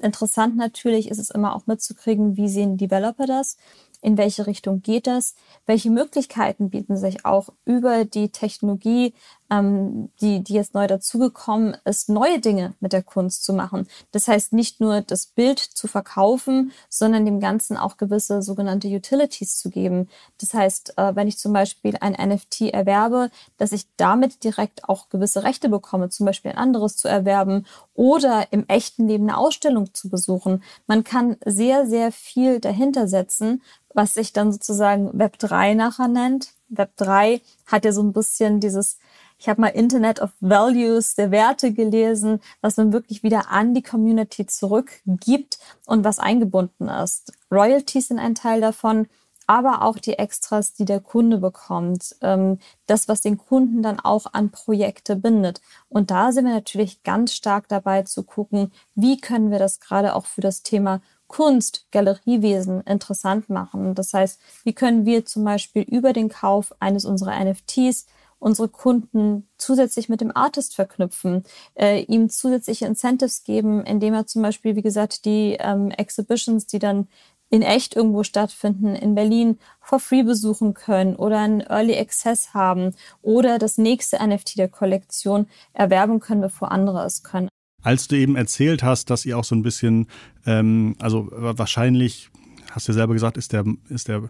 Interessant 0.00 0.56
natürlich 0.56 1.08
ist 1.08 1.18
es 1.18 1.30
immer 1.30 1.54
auch 1.54 1.66
mitzukriegen, 1.66 2.36
wie 2.36 2.48
sehen 2.48 2.76
Developer 2.76 3.26
das, 3.26 3.56
in 4.02 4.18
welche 4.18 4.46
Richtung 4.46 4.82
geht 4.82 5.06
das, 5.06 5.34
welche 5.66 5.90
Möglichkeiten 5.90 6.68
bieten 6.68 6.96
sich 6.96 7.24
auch 7.24 7.48
über 7.64 8.04
die 8.04 8.28
Technologie 8.28 9.14
ähm, 9.50 10.10
die, 10.20 10.42
die 10.42 10.54
jetzt 10.54 10.74
neu 10.74 10.86
dazugekommen 10.86 11.76
ist, 11.84 12.08
neue 12.08 12.40
Dinge 12.40 12.74
mit 12.80 12.92
der 12.92 13.02
Kunst 13.02 13.44
zu 13.44 13.52
machen. 13.52 13.86
Das 14.12 14.28
heißt 14.28 14.52
nicht 14.52 14.80
nur 14.80 15.02
das 15.02 15.26
Bild 15.26 15.58
zu 15.58 15.86
verkaufen, 15.86 16.72
sondern 16.88 17.24
dem 17.24 17.40
Ganzen 17.40 17.76
auch 17.76 17.96
gewisse 17.96 18.42
sogenannte 18.42 18.88
Utilities 18.88 19.58
zu 19.58 19.70
geben. 19.70 20.08
Das 20.40 20.54
heißt, 20.54 20.98
äh, 20.98 21.14
wenn 21.14 21.28
ich 21.28 21.38
zum 21.38 21.52
Beispiel 21.52 21.96
ein 22.00 22.12
NFT 22.12 22.62
erwerbe, 22.72 23.30
dass 23.58 23.72
ich 23.72 23.86
damit 23.96 24.44
direkt 24.44 24.88
auch 24.88 25.08
gewisse 25.08 25.44
Rechte 25.44 25.68
bekomme, 25.68 26.08
zum 26.08 26.26
Beispiel 26.26 26.52
ein 26.52 26.58
anderes 26.58 26.96
zu 26.96 27.08
erwerben 27.08 27.66
oder 27.94 28.52
im 28.52 28.66
echten 28.68 29.08
Leben 29.08 29.28
eine 29.28 29.38
Ausstellung 29.38 29.92
zu 29.94 30.08
besuchen. 30.08 30.62
Man 30.86 31.04
kann 31.04 31.36
sehr, 31.44 31.86
sehr 31.86 32.12
viel 32.12 32.60
dahinter 32.60 33.08
setzen, 33.08 33.62
was 33.94 34.14
sich 34.14 34.32
dann 34.32 34.52
sozusagen 34.52 35.16
Web 35.16 35.38
3 35.38 35.74
nachher 35.74 36.08
nennt. 36.08 36.48
Web 36.68 36.96
3 36.96 37.40
hat 37.66 37.84
ja 37.84 37.92
so 37.92 38.02
ein 38.02 38.12
bisschen 38.12 38.60
dieses 38.60 38.98
ich 39.38 39.48
habe 39.48 39.60
mal 39.60 39.68
Internet 39.68 40.20
of 40.20 40.30
Values, 40.40 41.14
der 41.14 41.30
Werte 41.30 41.72
gelesen, 41.72 42.40
was 42.60 42.76
dann 42.76 42.92
wirklich 42.92 43.22
wieder 43.22 43.50
an 43.50 43.74
die 43.74 43.82
Community 43.82 44.46
zurückgibt 44.46 45.58
und 45.86 46.04
was 46.04 46.18
eingebunden 46.18 46.88
ist. 46.88 47.32
Royalties 47.50 48.08
sind 48.08 48.18
ein 48.18 48.34
Teil 48.34 48.60
davon, 48.60 49.06
aber 49.46 49.82
auch 49.82 49.98
die 49.98 50.18
Extras, 50.18 50.72
die 50.72 50.84
der 50.84 51.00
Kunde 51.00 51.38
bekommt. 51.38 52.16
Ähm, 52.22 52.58
das, 52.86 53.08
was 53.08 53.20
den 53.20 53.36
Kunden 53.36 53.82
dann 53.82 54.00
auch 54.00 54.26
an 54.32 54.50
Projekte 54.50 55.16
bindet. 55.16 55.60
Und 55.88 56.10
da 56.10 56.32
sind 56.32 56.46
wir 56.46 56.54
natürlich 56.54 57.02
ganz 57.02 57.34
stark 57.34 57.68
dabei 57.68 58.02
zu 58.02 58.22
gucken, 58.22 58.72
wie 58.94 59.20
können 59.20 59.50
wir 59.50 59.58
das 59.58 59.80
gerade 59.80 60.14
auch 60.14 60.26
für 60.26 60.40
das 60.40 60.62
Thema 60.62 61.00
Kunst, 61.26 61.86
Galeriewesen 61.90 62.82
interessant 62.82 63.48
machen. 63.48 63.94
Das 63.94 64.12
heißt, 64.14 64.38
wie 64.62 64.72
können 64.72 65.04
wir 65.04 65.24
zum 65.24 65.44
Beispiel 65.44 65.82
über 65.82 66.12
den 66.12 66.28
Kauf 66.28 66.72
eines 66.80 67.04
unserer 67.04 67.42
NFTs 67.44 68.06
unsere 68.44 68.68
Kunden 68.68 69.48
zusätzlich 69.56 70.10
mit 70.10 70.20
dem 70.20 70.36
Artist 70.36 70.74
verknüpfen, 70.74 71.44
äh, 71.74 72.02
ihm 72.02 72.28
zusätzliche 72.28 72.84
Incentives 72.84 73.42
geben, 73.42 73.82
indem 73.84 74.12
er 74.12 74.26
zum 74.26 74.42
Beispiel, 74.42 74.76
wie 74.76 74.82
gesagt, 74.82 75.24
die 75.24 75.56
ähm, 75.58 75.90
Exhibitions, 75.90 76.66
die 76.66 76.78
dann 76.78 77.08
in 77.48 77.62
echt 77.62 77.96
irgendwo 77.96 78.22
stattfinden, 78.22 78.94
in 78.94 79.14
Berlin 79.14 79.58
for 79.80 79.98
free 79.98 80.22
besuchen 80.22 80.74
können 80.74 81.16
oder 81.16 81.38
einen 81.38 81.62
Early 81.62 81.96
Access 81.96 82.52
haben 82.52 82.94
oder 83.22 83.58
das 83.58 83.78
nächste 83.78 84.18
NFT 84.18 84.58
der 84.58 84.68
Kollektion 84.68 85.46
erwerben 85.72 86.20
können, 86.20 86.42
bevor 86.42 86.70
andere 86.70 87.04
es 87.04 87.22
können. 87.22 87.48
Als 87.82 88.08
du 88.08 88.16
eben 88.16 88.36
erzählt 88.36 88.82
hast, 88.82 89.08
dass 89.08 89.24
ihr 89.24 89.38
auch 89.38 89.44
so 89.44 89.54
ein 89.54 89.62
bisschen, 89.62 90.06
ähm, 90.44 90.96
also 90.98 91.28
wahrscheinlich, 91.30 92.30
hast 92.72 92.88
du 92.88 92.92
ja 92.92 92.98
selber 92.98 93.14
gesagt, 93.14 93.38
ist 93.38 93.54
der, 93.54 93.64
ist 93.88 94.08
der 94.08 94.28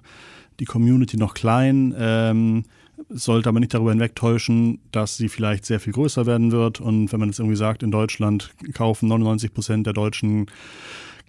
die 0.61 0.66
Community 0.66 1.16
noch 1.16 1.35
klein. 1.35 1.94
Ähm, 1.98 2.64
sollte 3.09 3.48
aber 3.48 3.61
nicht 3.61 3.74
darüber 3.74 3.90
hinwegtäuschen, 3.90 4.80
dass 4.92 5.16
sie 5.16 5.28
vielleicht 5.28 5.66
sehr 5.66 5.80
viel 5.80 5.92
größer 5.92 6.26
werden 6.26 6.52
wird. 6.52 6.80
Und 6.80 7.12
wenn 7.12 7.20
man 7.20 7.28
jetzt 7.28 7.38
irgendwie 7.38 7.57
sagt, 7.57 7.83
in 7.83 7.90
Deutschland 7.90 8.50
kaufen 8.72 9.09
99 9.09 9.52
Prozent 9.52 9.87
der 9.87 9.92
Deutschen 9.92 10.46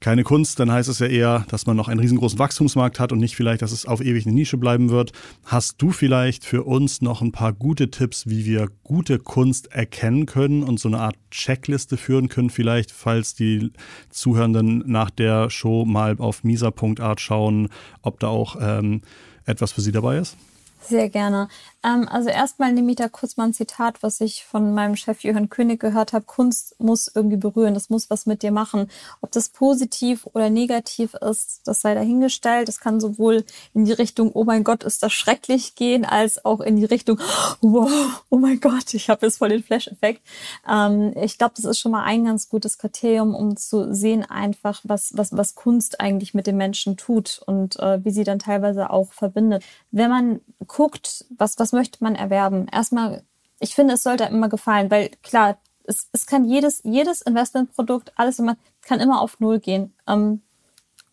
keine 0.02 0.24
Kunst, 0.24 0.60
dann 0.60 0.72
heißt 0.72 0.90
es 0.90 1.00
ja 1.00 1.08
eher, 1.08 1.46
dass 1.50 1.66
man 1.66 1.78
noch 1.78 1.88
einen 1.88 2.00
riesengroßen 2.00 2.38
Wachstumsmarkt 2.38 3.00
hat 3.00 3.12
und 3.12 3.20
nicht 3.20 3.36
vielleicht, 3.36 3.62
dass 3.62 3.72
es 3.72 3.86
auf 3.86 4.02
ewig 4.02 4.26
eine 4.26 4.36
Nische 4.36 4.58
bleiben 4.58 4.90
wird. 4.90 5.14
Hast 5.46 5.82
du 5.82 5.92
vielleicht 5.92 6.44
für 6.44 6.64
uns 6.64 7.02
noch 7.02 7.22
ein 7.22 7.32
paar 7.32 7.54
gute 7.54 7.90
Tipps, 7.90 8.28
wie 8.28 8.46
wir 8.46 8.68
gute 8.84 9.20
Kunst 9.20 9.72
erkennen 9.72 10.26
können 10.26 10.64
und 10.64 10.80
so 10.80 10.90
eine 10.90 11.00
Art 11.00 11.16
Checkliste 11.32 11.98
führen 11.98 12.30
können, 12.30 12.50
vielleicht, 12.50 12.92
falls 12.92 13.36
die 13.36 13.72
Zuhörenden 14.10 14.84
nach 14.86 15.10
der 15.10 15.50
Show 15.50 15.86
mal 15.86 16.16
auf 16.20 16.44
misa.art 16.44 17.22
schauen, 17.22 17.70
ob 18.02 18.20
da 18.20 18.28
auch 18.28 18.58
ähm, 18.60 19.02
etwas 19.46 19.72
für 19.72 19.82
sie 19.82 19.92
dabei 19.92 20.20
ist? 20.20 20.38
Sehr 20.80 21.10
gerne. 21.10 21.48
Ähm, 21.86 22.08
also 22.10 22.30
erstmal 22.30 22.74
nehme 22.74 22.92
ich 22.92 22.98
da 22.98 23.08
kurz 23.08 23.38
mal 23.38 23.46
ein 23.46 23.54
Zitat, 23.54 24.02
was 24.02 24.20
ich 24.22 24.44
von 24.44 24.74
meinem 24.74 24.96
Chef 24.96 25.22
Johann 25.24 25.50
König 25.50 25.80
gehört 25.80 26.14
habe. 26.14 26.26
Kunst 26.26 26.76
muss 26.80 27.12
irgendwie 27.14 27.38
berühren, 27.38 27.74
das 27.74 27.90
muss 27.90 28.10
was 28.10 28.26
mit 28.26 28.42
dir 28.42 28.52
machen. 28.52 28.90
Ob 29.22 29.32
das 29.32 29.50
positiv 29.50 30.26
oder 30.34 30.50
negativ 30.50 31.14
ist, 31.14 31.62
das 31.66 31.82
sei 31.82 31.94
dahingestellt. 31.94 32.68
Das 32.68 32.80
kann 32.80 33.00
sowohl 33.00 33.44
in 33.74 33.86
die 33.86 33.92
Richtung, 33.92 34.32
oh 34.34 34.44
mein 34.44 34.64
Gott, 34.64 34.84
ist 34.84 35.04
das 35.04 35.14
schrecklich 35.14 35.76
gehen, 35.76 36.06
als 36.06 36.44
auch 36.44 36.62
in 36.62 36.78
die 36.78 36.86
Richtung, 36.86 37.20
wow, 37.62 38.24
oh 38.30 38.38
mein 38.38 38.60
Gott, 38.60 38.94
ich 38.94 39.10
habe 39.10 39.26
jetzt 39.26 39.38
voll 39.38 39.50
den 39.50 39.64
Flash-Effekt. 39.64 40.22
Ähm, 40.68 41.14
ich 41.22 41.38
glaube, 41.38 41.54
das 41.56 41.66
ist 41.66 41.80
schon 41.80 41.92
mal 41.92 42.04
ein 42.04 42.26
ganz 42.26 42.50
gutes 42.50 42.78
Kriterium, 42.78 43.36
um 43.36 43.58
zu 43.58 43.94
sehen 43.94 44.24
einfach, 44.24 44.82
was, 44.84 45.12
was, 45.16 45.38
was 45.38 45.54
Kunst 45.54 46.00
eigentlich 46.00 46.34
mit 46.34 46.48
den 46.48 46.58
Menschen 46.58 46.98
tut 46.98 47.42
und 47.46 47.78
äh, 47.80 48.04
wie 48.04 48.12
sie 48.12 48.24
dann 48.24 48.40
teilweise 48.40 48.90
auch 48.90 49.14
verbindet. 49.14 49.64
Wenn 49.92 50.10
man 50.10 50.42
guckt, 50.68 51.26
was, 51.38 51.60
was 51.60 51.74
möchte 51.76 52.04
man 52.04 52.16
erwerben? 52.16 52.68
Erstmal, 52.72 53.24
ich 53.60 53.76
finde, 53.76 53.94
es 53.94 54.04
sollte 54.04 54.26
immer 54.26 54.50
gefallen, 54.50 54.90
weil 54.90 55.10
klar, 55.22 55.58
es, 55.88 56.10
es 56.12 56.26
kann 56.26 56.46
jedes, 56.46 56.82
jedes 56.84 57.22
Investmentprodukt, 57.22 58.12
alles 58.16 58.40
immer, 58.40 58.58
kann 58.82 59.00
immer 59.00 59.22
auf 59.22 59.40
Null 59.40 59.60
gehen. 59.60 59.94
Ähm, 60.08 60.42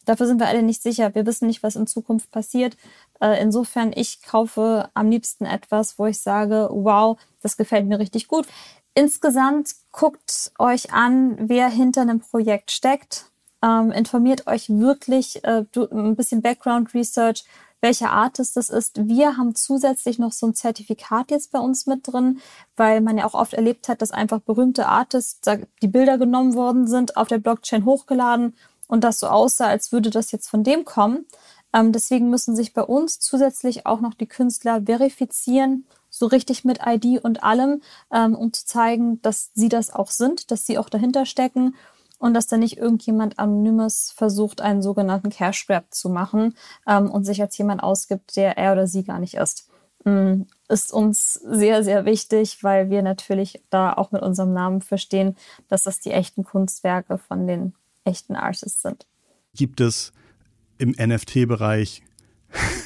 dafür 0.04 0.26
sind 0.26 0.40
wir 0.40 0.48
alle 0.48 0.62
nicht 0.62 0.82
sicher. 0.82 1.14
Wir 1.14 1.26
wissen 1.26 1.46
nicht, 1.46 1.62
was 1.62 1.76
in 1.76 1.86
Zukunft 1.86 2.30
passiert. 2.30 2.76
Äh, 3.20 3.40
insofern, 3.40 3.92
ich 3.94 4.22
kaufe 4.22 4.88
am 4.94 5.10
liebsten 5.10 5.44
etwas, 5.44 5.98
wo 5.98 6.06
ich 6.06 6.20
sage, 6.20 6.68
wow, 6.72 7.18
das 7.40 7.56
gefällt 7.56 7.86
mir 7.86 7.98
richtig 7.98 8.28
gut. 8.28 8.46
Insgesamt 8.94 9.74
guckt 9.90 10.52
euch 10.58 10.92
an, 10.92 11.36
wer 11.38 11.68
hinter 11.68 12.02
einem 12.02 12.20
Projekt 12.20 12.70
steckt. 12.70 13.26
Ähm, 13.62 13.90
informiert 13.92 14.46
euch 14.46 14.68
wirklich 14.68 15.44
äh, 15.44 15.64
ein 15.90 16.16
bisschen 16.16 16.42
Background 16.42 16.92
Research 16.94 17.44
welcher 17.82 18.12
Artist 18.12 18.56
das 18.56 18.70
ist. 18.70 19.08
Wir 19.08 19.36
haben 19.36 19.54
zusätzlich 19.54 20.18
noch 20.18 20.32
so 20.32 20.46
ein 20.46 20.54
Zertifikat 20.54 21.30
jetzt 21.30 21.50
bei 21.50 21.58
uns 21.58 21.86
mit 21.86 22.06
drin, 22.06 22.40
weil 22.76 23.00
man 23.00 23.18
ja 23.18 23.26
auch 23.26 23.34
oft 23.34 23.52
erlebt 23.52 23.88
hat, 23.88 24.00
dass 24.00 24.12
einfach 24.12 24.40
berühmte 24.40 24.86
Artists, 24.86 25.40
die 25.82 25.88
Bilder 25.88 26.16
genommen 26.16 26.54
worden 26.54 26.86
sind, 26.86 27.16
auf 27.16 27.28
der 27.28 27.38
Blockchain 27.38 27.84
hochgeladen 27.84 28.54
und 28.86 29.04
das 29.04 29.18
so 29.18 29.26
aussah, 29.26 29.66
als 29.66 29.90
würde 29.90 30.10
das 30.10 30.30
jetzt 30.30 30.48
von 30.48 30.62
dem 30.62 30.84
kommen. 30.84 31.26
Ähm, 31.72 31.92
deswegen 31.92 32.30
müssen 32.30 32.54
sich 32.54 32.72
bei 32.72 32.82
uns 32.82 33.18
zusätzlich 33.18 33.84
auch 33.84 34.00
noch 34.00 34.14
die 34.14 34.26
Künstler 34.26 34.82
verifizieren, 34.82 35.84
so 36.08 36.26
richtig 36.26 36.64
mit 36.64 36.80
ID 36.86 37.24
und 37.24 37.42
allem, 37.42 37.82
ähm, 38.12 38.34
um 38.34 38.52
zu 38.52 38.66
zeigen, 38.66 39.20
dass 39.22 39.50
sie 39.54 39.70
das 39.70 39.92
auch 39.92 40.10
sind, 40.10 40.50
dass 40.50 40.66
sie 40.66 40.78
auch 40.78 40.88
dahinter 40.88 41.26
stecken 41.26 41.74
und 42.22 42.34
dass 42.34 42.46
da 42.46 42.56
nicht 42.56 42.78
irgendjemand 42.78 43.40
Anonymes 43.40 44.12
versucht, 44.14 44.60
einen 44.60 44.80
sogenannten 44.80 45.28
Cash 45.28 45.66
Grab 45.66 45.92
zu 45.92 46.08
machen 46.08 46.54
ähm, 46.86 47.10
und 47.10 47.24
sich 47.24 47.42
als 47.42 47.58
jemand 47.58 47.82
ausgibt, 47.82 48.36
der 48.36 48.56
er 48.56 48.74
oder 48.74 48.86
sie 48.86 49.02
gar 49.02 49.18
nicht 49.18 49.34
ist. 49.34 49.68
mm, 50.04 50.42
ist 50.68 50.92
uns 50.92 51.34
sehr, 51.34 51.82
sehr 51.82 52.04
wichtig, 52.04 52.62
weil 52.62 52.90
wir 52.90 53.02
natürlich 53.02 53.60
da 53.70 53.92
auch 53.92 54.12
mit 54.12 54.22
unserem 54.22 54.52
Namen 54.52 54.82
verstehen, 54.82 55.36
dass 55.66 55.82
das 55.82 55.98
die 55.98 56.12
echten 56.12 56.44
Kunstwerke 56.44 57.18
von 57.18 57.48
den 57.48 57.74
echten 58.04 58.36
Artists 58.36 58.82
sind. 58.82 59.04
Gibt 59.52 59.80
es 59.80 60.12
im 60.78 60.92
NFT-Bereich 60.92 62.04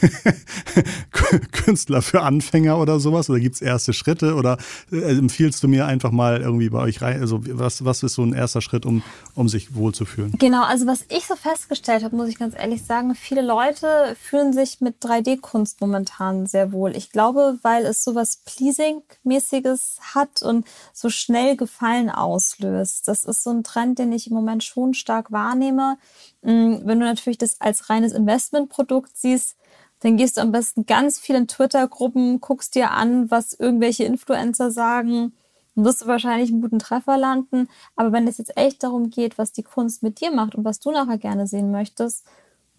Künstler 1.53 2.03
für 2.03 2.23
Anfänger 2.23 2.79
oder 2.79 3.01
sowas? 3.01 3.31
Oder 3.31 3.41
gibt 3.41 3.57
es 3.57 3.63
erste 3.63 3.93
Schritte? 3.93 4.35
Oder 4.35 4.59
äh, 4.93 5.17
empfiehlst 5.19 5.63
du 5.63 5.69
mir 5.69 5.87
einfach 5.87 6.11
mal 6.11 6.41
irgendwie 6.41 6.69
bei 6.69 6.81
euch 6.81 7.03
rein? 7.03 7.21
Also 7.21 7.41
was, 7.43 7.85
was 7.85 8.03
ist 8.03 8.15
so 8.15 8.23
ein 8.23 8.33
erster 8.33 8.61
Schritt, 8.61 8.87
um, 8.87 9.03
um 9.35 9.49
sich 9.49 9.75
wohlzufühlen? 9.75 10.33
Genau, 10.39 10.65
also 10.65 10.87
was 10.87 11.05
ich 11.09 11.27
so 11.27 11.37
festgestellt 11.37 12.05
habe, 12.05 12.17
muss 12.17 12.29
ich 12.29 12.39
ganz 12.39 12.55
ehrlich 12.57 12.85
sagen, 12.85 13.15
viele 13.15 13.43
Leute 13.43 14.17
fühlen 14.21 14.53
sich 14.53 14.81
mit 14.81 15.03
3D-Kunst 15.03 15.81
momentan 15.81 16.47
sehr 16.47 16.73
wohl. 16.73 16.97
Ich 16.97 17.11
glaube, 17.11 17.59
weil 17.63 17.85
es 17.87 18.05
so 18.05 18.15
was 18.15 18.39
Pleasing-mäßiges 18.45 19.99
hat 20.15 20.43
und 20.43 20.67
so 20.93 21.11
schnell 21.11 21.57
Gefallen 21.57 22.11
auslöst. 22.11 23.09
Das 23.09 23.25
ist 23.25 23.43
so 23.43 23.51
ein 23.51 23.65
Trend, 23.65 23.99
den 23.99 24.13
ich 24.13 24.29
im 24.29 24.35
Moment 24.35 24.65
schon 24.65 24.95
stark 24.95 25.33
wahrnehme. 25.33 25.99
Mm, 26.43 26.77
wenn 26.85 27.01
du 27.01 27.07
natürlich 27.07 27.39
das 27.39 27.61
als 27.61 27.91
reines 27.91 28.13
Investmentprodukt 28.13 29.11
siehst, 29.17 29.57
dann 30.01 30.17
gehst 30.17 30.37
du 30.37 30.43
am 30.43 30.53
besten 30.53 30.87
ganz 30.87 31.19
viel 31.19 31.37
in 31.37 31.49
Twitter-Gruppen, 31.49 32.41
guckst 32.41 32.75
dir 32.75 32.91
an, 32.91 33.31
was 33.31 33.55
irgendwelche 33.55 34.05
Influencer 34.05 34.71
sagen, 34.71 35.33
dann 35.75 35.85
wirst 35.85 36.03
du 36.03 36.07
wahrscheinlich 36.07 36.51
einen 36.51 36.63
guten 36.63 36.79
Treffer 36.79 37.17
landen. 37.17 37.69
Aber 37.97 38.13
wenn 38.13 38.29
es 38.29 38.39
jetzt 38.39 38.57
echt 38.57 38.83
darum 38.83 39.11
geht, 39.11 39.39
was 39.39 39.53
die 39.53 39.63
Kunst 39.63 40.03
mit 40.03 40.21
dir 40.21 40.31
macht 40.31 40.55
und 40.55 40.65
was 40.65 40.81
du 40.81 40.91
nachher 40.91 41.19
gerne 41.19 41.47
sehen 41.47 41.71
möchtest, 41.71 42.25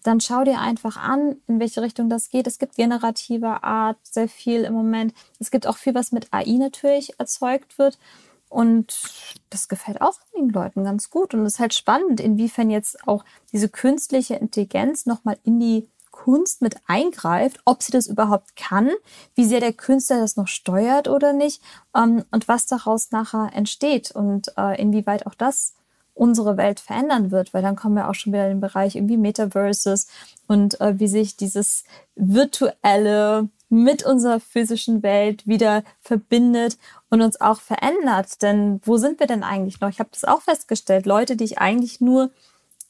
dann 0.02 0.20
schau 0.20 0.44
dir 0.44 0.60
einfach 0.60 0.96
an, 0.96 1.36
in 1.48 1.60
welche 1.60 1.82
Richtung 1.82 2.08
das 2.08 2.30
geht. 2.30 2.46
Es 2.46 2.58
gibt 2.58 2.76
generative 2.76 3.62
Art 3.64 3.98
sehr 4.02 4.28
viel 4.28 4.62
im 4.62 4.74
Moment. 4.74 5.12
Es 5.40 5.50
gibt 5.50 5.66
auch 5.66 5.76
viel, 5.76 5.94
was 5.94 6.12
mit 6.12 6.32
AI 6.32 6.56
natürlich 6.58 7.18
erzeugt 7.18 7.78
wird. 7.78 7.98
Und 8.48 9.02
das 9.50 9.68
gefällt 9.68 10.00
auch 10.00 10.14
den 10.34 10.48
Leuten 10.48 10.84
ganz 10.84 11.10
gut. 11.10 11.34
Und 11.34 11.44
es 11.44 11.54
ist 11.54 11.60
halt 11.60 11.74
spannend, 11.74 12.20
inwiefern 12.20 12.70
jetzt 12.70 13.06
auch 13.06 13.24
diese 13.52 13.68
künstliche 13.68 14.36
Intelligenz 14.36 15.04
nochmal 15.04 15.38
in 15.44 15.60
die 15.60 15.88
Kunst 16.24 16.62
mit 16.62 16.76
eingreift, 16.88 17.60
ob 17.64 17.80
sie 17.80 17.92
das 17.92 18.08
überhaupt 18.08 18.56
kann, 18.56 18.90
wie 19.36 19.44
sehr 19.44 19.60
der 19.60 19.72
Künstler 19.72 20.18
das 20.18 20.36
noch 20.36 20.48
steuert 20.48 21.06
oder 21.06 21.32
nicht 21.32 21.62
ähm, 21.94 22.24
und 22.32 22.48
was 22.48 22.66
daraus 22.66 23.12
nachher 23.12 23.50
entsteht 23.54 24.10
und 24.10 24.52
äh, 24.56 24.80
inwieweit 24.80 25.26
auch 25.26 25.34
das 25.34 25.74
unsere 26.14 26.56
Welt 26.56 26.80
verändern 26.80 27.30
wird, 27.30 27.54
weil 27.54 27.62
dann 27.62 27.76
kommen 27.76 27.94
wir 27.94 28.08
auch 28.08 28.14
schon 28.14 28.32
wieder 28.32 28.46
in 28.46 28.56
den 28.56 28.60
Bereich 28.60 28.96
irgendwie 28.96 29.16
Metaverses 29.16 30.08
und 30.48 30.80
äh, 30.80 30.98
wie 30.98 31.06
sich 31.06 31.36
dieses 31.36 31.84
virtuelle 32.16 33.48
mit 33.68 34.04
unserer 34.04 34.40
physischen 34.40 35.04
Welt 35.04 35.46
wieder 35.46 35.84
verbindet 36.00 36.78
und 37.10 37.22
uns 37.22 37.40
auch 37.40 37.60
verändert. 37.60 38.42
Denn 38.42 38.80
wo 38.82 38.96
sind 38.96 39.20
wir 39.20 39.28
denn 39.28 39.44
eigentlich 39.44 39.80
noch? 39.80 39.88
Ich 39.88 40.00
habe 40.00 40.10
das 40.12 40.24
auch 40.24 40.42
festgestellt. 40.42 41.06
Leute, 41.06 41.36
die 41.36 41.44
ich 41.44 41.58
eigentlich 41.58 42.00
nur, 42.00 42.30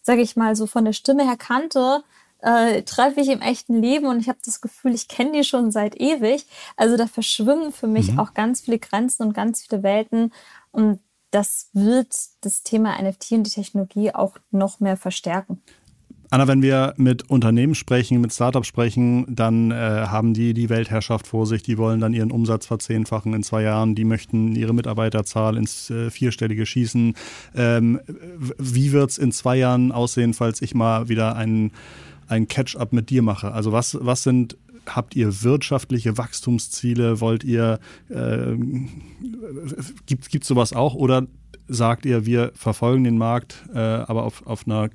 sage 0.01 0.23
ich 0.23 0.35
mal, 0.35 0.57
so 0.57 0.67
von 0.67 0.87
der 0.87 0.95
Stimme 0.95 1.27
her 1.27 1.37
kannte, 1.37 2.03
äh, 2.41 2.83
treffe 2.83 3.21
ich 3.21 3.29
im 3.29 3.41
echten 3.41 3.81
Leben 3.81 4.07
und 4.07 4.21
ich 4.21 4.29
habe 4.29 4.39
das 4.45 4.61
Gefühl, 4.61 4.95
ich 4.95 5.09
kenne 5.09 5.33
die 5.33 5.45
schon 5.45 5.71
seit 5.71 6.01
ewig. 6.01 6.47
Also 6.77 6.97
da 6.97 7.07
verschwimmen 7.07 7.73
für 7.73 7.89
mich 7.89 8.13
mhm. 8.13 8.21
auch 8.21 8.35
ganz 8.35 8.61
viele 8.61 8.79
Grenzen 8.79 9.25
und 9.25 9.35
ganz 9.35 9.67
viele 9.67 9.83
Welten. 9.83 10.33
Und 10.71 11.01
das 11.31 11.69
wird 11.73 12.15
das 12.41 12.63
Thema 12.63 13.01
NFT 13.01 13.33
und 13.33 13.45
die 13.45 13.51
Technologie 13.51 14.15
auch 14.15 14.37
noch 14.51 14.81
mehr 14.81 14.97
verstärken. 14.97 15.61
Anna, 16.31 16.47
wenn 16.47 16.61
wir 16.61 16.93
mit 16.99 17.31
Unternehmen 17.31 17.75
sprechen, 17.75 18.21
mit 18.21 18.35
Startups 18.35 18.67
sprechen, 18.67 19.25
dann 19.35 19.71
äh, 19.71 19.75
haben 19.75 20.35
die 20.35 20.53
die 20.53 20.69
Weltherrschaft 20.69 21.27
vor 21.27 21.47
sich. 21.47 21.63
Die 21.63 21.79
wollen 21.79 22.01
dann 22.01 22.13
ihren 22.13 22.31
Umsatz 22.31 22.67
verzehnfachen 22.67 23.33
in 23.33 23.43
zwei 23.43 23.63
Jahren. 23.63 23.95
Die 23.95 24.05
möchten 24.05 24.55
ihre 24.55 24.75
Mitarbeiterzahl 24.75 25.57
ins 25.57 25.89
äh, 25.89 26.11
Vierstellige 26.11 26.67
schießen. 26.67 27.15
Ähm, 27.55 28.01
wie 28.59 28.93
wird 28.93 29.11
es 29.11 29.17
in 29.17 29.33
zwei 29.33 29.57
Jahren 29.57 29.91
aussehen, 29.91 30.35
falls 30.35 30.61
ich 30.61 30.75
mal 30.75 31.09
wieder 31.09 31.35
einen, 31.35 31.73
einen 32.29 32.49
Catch-up 32.49 32.93
mit 32.93 33.11
dir 33.11 33.23
mache? 33.23 33.53
Also 33.53 33.73
was, 33.73 33.99
was 34.01 34.23
sind 34.23 34.57
habt 34.87 35.17
ihr 35.17 35.43
wirtschaftliche 35.43 36.17
Wachstumsziele? 36.17 37.21
Wollt 37.21 37.45
ihr, 37.45 37.79
äh, 38.09 38.57
gibt 40.07 40.43
es 40.43 40.49
sowas 40.49 40.73
auch? 40.73 40.95
Oder 40.95 41.27
sagt 41.67 42.07
ihr, 42.07 42.25
wir 42.27 42.53
verfolgen 42.55 43.05
den 43.05 43.19
Markt, 43.19 43.65
äh, 43.75 43.79
aber 43.79 44.25
auf, 44.25 44.47
auf 44.47 44.67
einer 44.67 44.89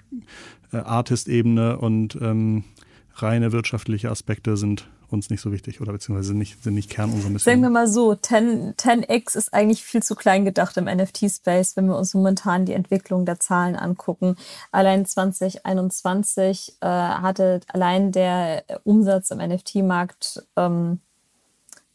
äh, 0.72 0.78
Artist-Ebene 0.78 1.78
und 1.78 2.18
ähm, 2.22 2.64
reine 3.16 3.52
wirtschaftliche 3.52 4.10
Aspekte 4.10 4.58
sind 4.58 4.90
uns 5.14 5.30
nicht 5.30 5.42
so 5.42 5.52
wichtig 5.52 5.82
oder 5.82 5.94
beziehungsweise 5.94 6.30
sind 6.30 6.38
nicht, 6.38 6.64
sind 6.64 6.74
nicht 6.74 6.90
Kern 6.90 7.12
unserer 7.12 7.30
Mission. 7.30 7.52
Sagen 7.52 7.62
wir 7.62 7.70
mal 7.70 7.88
so, 7.88 8.16
10, 8.16 8.76
10x 8.76 9.38
ist 9.38 9.54
eigentlich 9.54 9.84
viel 9.84 10.04
zu 10.04 10.16
klein 10.16 10.46
gedacht 10.46 10.78
im 10.78 10.86
NFT-Space, 10.86 11.76
wenn 11.78 11.88
wir 11.88 11.98
uns 11.98 12.14
momentan 12.14 12.66
die 12.66 12.74
Entwicklung 12.74 13.26
der 13.26 13.40
Zahlen 13.40 13.76
angucken. 13.76 14.36
Allein 14.72 15.06
2021 15.06 16.78
äh, 16.82 16.88
hatte 16.88 17.62
allein 17.68 18.12
der 18.12 18.64
Umsatz 18.84 19.32
im 19.32 19.40
NFT-Markt 19.40 20.44
ähm, 20.58 21.00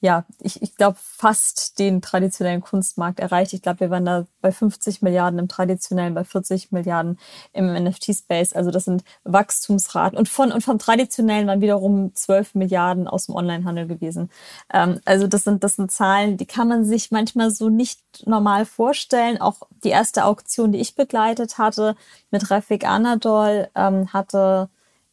ja, 0.01 0.25
ich, 0.41 0.63
ich 0.63 0.77
glaube, 0.77 0.97
fast 1.01 1.79
den 1.81 2.01
traditionellen 2.01 2.61
Kunstmarkt 2.61 3.19
erreicht. 3.19 3.53
Ich 3.53 3.63
glaube, 3.63 3.81
wir 3.81 3.91
waren 3.91 4.05
da 4.05 4.27
bei 4.41 4.53
50 4.53 5.03
Milliarden 5.03 5.41
im 5.41 5.49
traditionellen, 5.49 6.15
bei 6.15 6.23
40 6.23 6.71
Milliarden 6.71 7.19
im 7.53 7.73
NFT-Space. 7.73 8.53
Also 8.53 8.71
das 8.71 8.85
sind 8.85 9.03
Wachstumsraten. 9.25 10.17
Und 10.17 10.29
von 10.29 10.53
und 10.53 10.63
vom 10.63 10.79
traditionellen 10.79 11.49
waren 11.49 11.61
wiederum 11.61 12.15
12 12.15 12.55
Milliarden 12.55 13.09
aus 13.09 13.27
dem 13.27 13.35
Onlinehandel 13.35 13.89
gewesen. 13.89 14.31
Ähm, 14.73 15.01
also 15.05 15.27
das 15.27 15.43
sind, 15.43 15.65
das 15.65 15.77
sind 15.77 15.91
Zahlen, 15.91 16.37
die 16.37 16.47
kann 16.47 16.69
man 16.69 16.85
sich 16.85 17.11
manchmal 17.11 17.51
so 17.51 17.69
nicht 17.69 18.01
normal 18.25 18.67
vorstellen. 18.67 19.41
Auch 19.41 19.63
die 19.83 19.91
erste 19.91 20.25
Auktion, 20.27 20.71
die 20.71 20.79
ich 20.79 20.95
begleitet 20.95 21.59
hatte 21.59 21.97
mit 22.31 22.51
Refik 22.51 22.87
Anadol, 22.87 23.69
ähm, 23.75 24.13
hatte 24.13 24.69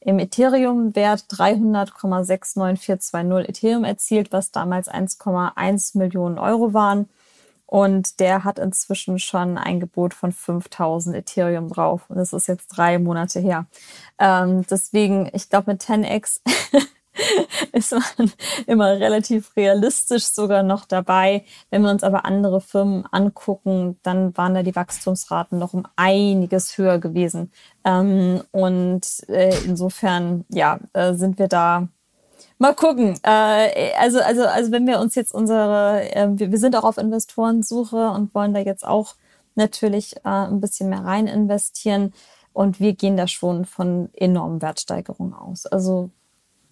im 0.05 0.19
Ethereum-Wert 0.19 1.25
300,69420 1.31 3.49
Ethereum 3.49 3.83
erzielt, 3.83 4.31
was 4.31 4.51
damals 4.51 4.87
1,1 4.87 5.97
Millionen 5.97 6.37
Euro 6.37 6.73
waren. 6.73 7.09
Und 7.65 8.19
der 8.19 8.43
hat 8.43 8.59
inzwischen 8.59 9.17
schon 9.17 9.57
ein 9.57 9.79
Gebot 9.79 10.13
von 10.13 10.31
5000 10.31 11.15
Ethereum 11.15 11.69
drauf. 11.69 12.03
Und 12.07 12.17
das 12.17 12.33
ist 12.33 12.47
jetzt 12.47 12.67
drei 12.67 12.99
Monate 12.99 13.39
her. 13.39 13.65
Ähm, 14.19 14.63
deswegen, 14.69 15.27
ich 15.33 15.49
glaube, 15.49 15.71
mit 15.71 15.81
10x 15.81 16.41
ist 17.71 17.91
man 17.91 18.31
immer 18.67 18.99
relativ 18.99 19.55
realistisch 19.55 20.25
sogar 20.25 20.63
noch 20.63 20.85
dabei. 20.85 21.45
Wenn 21.69 21.81
wir 21.83 21.91
uns 21.91 22.03
aber 22.03 22.25
andere 22.25 22.61
Firmen 22.61 23.05
angucken, 23.11 23.99
dann 24.03 24.35
waren 24.37 24.53
da 24.53 24.63
die 24.63 24.75
Wachstumsraten 24.75 25.59
noch 25.59 25.73
um 25.73 25.85
einiges 25.95 26.77
höher 26.77 26.99
gewesen. 26.99 27.51
Ähm, 27.83 28.41
und 28.51 29.01
äh, 29.29 29.55
insofern, 29.65 30.45
ja, 30.49 30.79
äh, 30.93 31.13
sind 31.13 31.39
wir 31.39 31.47
da 31.47 31.87
Mal 32.57 32.73
gucken. 32.73 33.19
Äh, 33.23 33.91
also, 33.99 34.19
also, 34.21 34.45
also 34.45 34.71
wenn 34.71 34.87
wir 34.87 34.99
uns 34.99 35.15
jetzt 35.15 35.33
unsere, 35.33 36.09
äh, 36.15 36.29
wir, 36.31 36.57
sind 36.57 36.75
auch 36.77 36.85
auf 36.85 36.97
Investorensuche 36.97 38.11
und 38.11 38.33
wollen 38.33 38.53
da 38.53 38.61
jetzt 38.61 38.85
auch 38.87 39.15
natürlich 39.55 40.15
ein 40.25 40.59
bisschen 40.59 40.89
mehr 40.89 41.03
rein 41.03 41.27
investieren. 41.27 42.13
Und 42.53 42.79
wir 42.79 42.93
gehen 42.93 43.17
da 43.17 43.27
schon 43.27 43.65
von 43.65 44.09
enormen 44.13 44.61
Wertsteigerungen 44.61 45.33
aus. 45.33 45.65
Also 45.65 46.11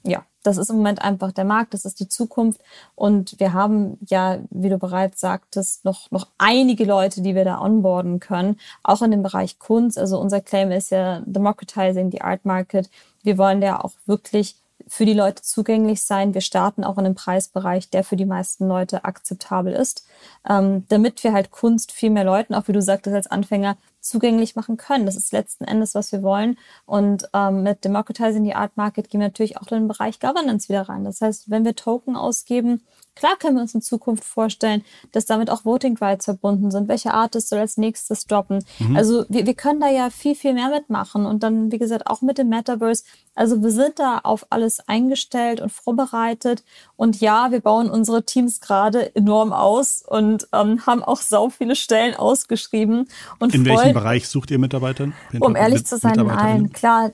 ja, 0.03 0.25
das 0.43 0.57
ist 0.57 0.69
im 0.69 0.77
Moment 0.77 1.01
einfach 1.01 1.31
der 1.31 1.45
Markt, 1.45 1.73
das 1.73 1.85
ist 1.85 1.99
die 1.99 2.09
Zukunft. 2.09 2.61
Und 2.95 3.39
wir 3.39 3.53
haben 3.53 3.97
ja, 4.07 4.39
wie 4.49 4.69
du 4.69 4.77
bereits 4.77 5.21
sagtest, 5.21 5.85
noch, 5.85 6.11
noch 6.11 6.27
einige 6.37 6.83
Leute, 6.85 7.21
die 7.21 7.35
wir 7.35 7.45
da 7.45 7.61
onboarden 7.61 8.19
können, 8.19 8.59
auch 8.83 9.01
in 9.01 9.11
dem 9.11 9.23
Bereich 9.23 9.59
Kunst. 9.59 9.97
Also 9.97 10.19
unser 10.19 10.41
Claim 10.41 10.71
ist 10.71 10.91
ja 10.91 11.21
Democratizing 11.25 12.11
the 12.11 12.21
Art 12.21 12.43
Market. 12.45 12.89
Wir 13.23 13.37
wollen 13.37 13.61
ja 13.61 13.83
auch 13.83 13.93
wirklich 14.05 14.57
für 14.87 15.05
die 15.05 15.13
Leute 15.13 15.41
zugänglich 15.41 16.03
sein. 16.03 16.33
Wir 16.33 16.41
starten 16.41 16.83
auch 16.83 16.97
in 16.97 17.05
einem 17.05 17.15
Preisbereich, 17.15 17.89
der 17.89 18.03
für 18.03 18.17
die 18.17 18.25
meisten 18.25 18.67
Leute 18.67 19.05
akzeptabel 19.05 19.71
ist, 19.73 20.05
ähm, 20.47 20.85
damit 20.89 21.23
wir 21.23 21.31
halt 21.31 21.51
Kunst 21.51 21.93
viel 21.93 22.09
mehr 22.09 22.25
Leuten, 22.25 22.53
auch 22.53 22.67
wie 22.67 22.73
du 22.73 22.81
sagtest 22.81 23.15
als 23.15 23.27
Anfänger, 23.27 23.77
zugänglich 24.03 24.55
machen 24.55 24.77
können. 24.77 25.05
Das 25.05 25.15
ist 25.15 25.31
letzten 25.31 25.63
Endes, 25.63 25.95
was 25.95 26.11
wir 26.11 26.21
wollen. 26.21 26.57
Und 26.85 27.29
ähm, 27.33 27.63
mit 27.63 27.85
Democratizing 27.85 28.43
the 28.43 28.53
Art 28.53 28.75
Market 28.75 29.09
gehen 29.09 29.21
wir 29.21 29.27
natürlich 29.27 29.57
auch 29.57 29.67
in 29.71 29.79
den 29.79 29.87
Bereich 29.87 30.19
Governance 30.19 30.67
wieder 30.67 30.83
rein. 30.89 31.05
Das 31.05 31.21
heißt, 31.21 31.49
wenn 31.49 31.63
wir 31.63 31.75
Token 31.75 32.17
ausgeben, 32.17 32.81
klar 33.15 33.37
können 33.39 33.55
wir 33.55 33.61
uns 33.61 33.73
in 33.73 33.81
Zukunft 33.81 34.25
vorstellen, 34.25 34.83
dass 35.13 35.25
damit 35.25 35.49
auch 35.49 35.63
Voting 35.63 35.97
Rights 35.97 36.25
verbunden 36.25 36.69
sind. 36.69 36.89
Welche 36.89 37.13
Artist 37.13 37.49
soll 37.49 37.59
als 37.59 37.77
nächstes 37.77 38.27
droppen? 38.27 38.65
Mhm. 38.79 38.97
Also 38.97 39.25
wir, 39.29 39.45
wir 39.45 39.53
können 39.53 39.79
da 39.79 39.89
ja 39.89 40.09
viel, 40.09 40.35
viel 40.35 40.53
mehr 40.53 40.69
mitmachen. 40.69 41.25
Und 41.25 41.43
dann, 41.43 41.71
wie 41.71 41.77
gesagt, 41.77 42.07
auch 42.07 42.21
mit 42.21 42.37
dem 42.37 42.49
Metaverse. 42.49 43.03
Also 43.35 43.63
wir 43.63 43.71
sind 43.71 43.99
da 43.99 44.19
auf 44.19 44.47
alles 44.49 44.87
eingestellt 44.87 45.61
und 45.61 45.71
vorbereitet. 45.71 46.63
Und 46.97 47.21
ja, 47.21 47.51
wir 47.51 47.61
bauen 47.61 47.89
unsere 47.89 48.25
Teams 48.25 48.59
gerade 48.59 49.15
enorm 49.15 49.53
aus 49.53 50.03
und 50.05 50.47
ähm, 50.51 50.85
haben 50.85 51.03
auch 51.03 51.21
sau 51.21 51.49
viele 51.49 51.75
Stellen 51.75 52.15
ausgeschrieben. 52.15 53.07
Und 53.39 53.55
in 53.55 53.63
welchem 53.93 54.03
Bereich 54.03 54.27
sucht 54.27 54.51
ihr 54.51 54.60
Mitarbeiter? 54.60 55.12
Um 55.39 55.56
ehrlich 55.56 55.86
zu 55.86 55.97
sein, 55.97 56.15
nein. 56.15 56.71
Klar, 56.71 57.12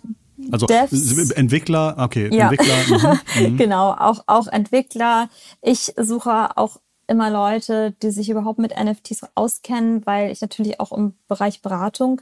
Also 0.52 0.66
Devs, 0.68 1.32
Entwickler, 1.32 1.96
okay, 1.98 2.30
ja. 2.34 2.50
Entwickler. 2.50 3.20
Mhm, 3.36 3.54
mhm. 3.54 3.58
genau, 3.58 3.92
auch, 3.92 4.24
auch 4.28 4.48
Entwickler. 4.48 5.30
Ich 5.62 5.94
suche 5.98 6.58
auch 6.58 6.80
immer 7.08 7.30
Leute, 7.30 7.96
die 8.04 8.12
sich 8.12 8.30
überhaupt 8.30 8.60
mit 8.60 8.74
NFTs 8.78 9.22
auskennen, 9.36 10.06
weil 10.06 10.32
ich 10.32 10.42
natürlich 10.42 10.80
auch 10.80 10.92
im 10.92 11.16
Bereich 11.28 11.62
Beratung 11.62 12.22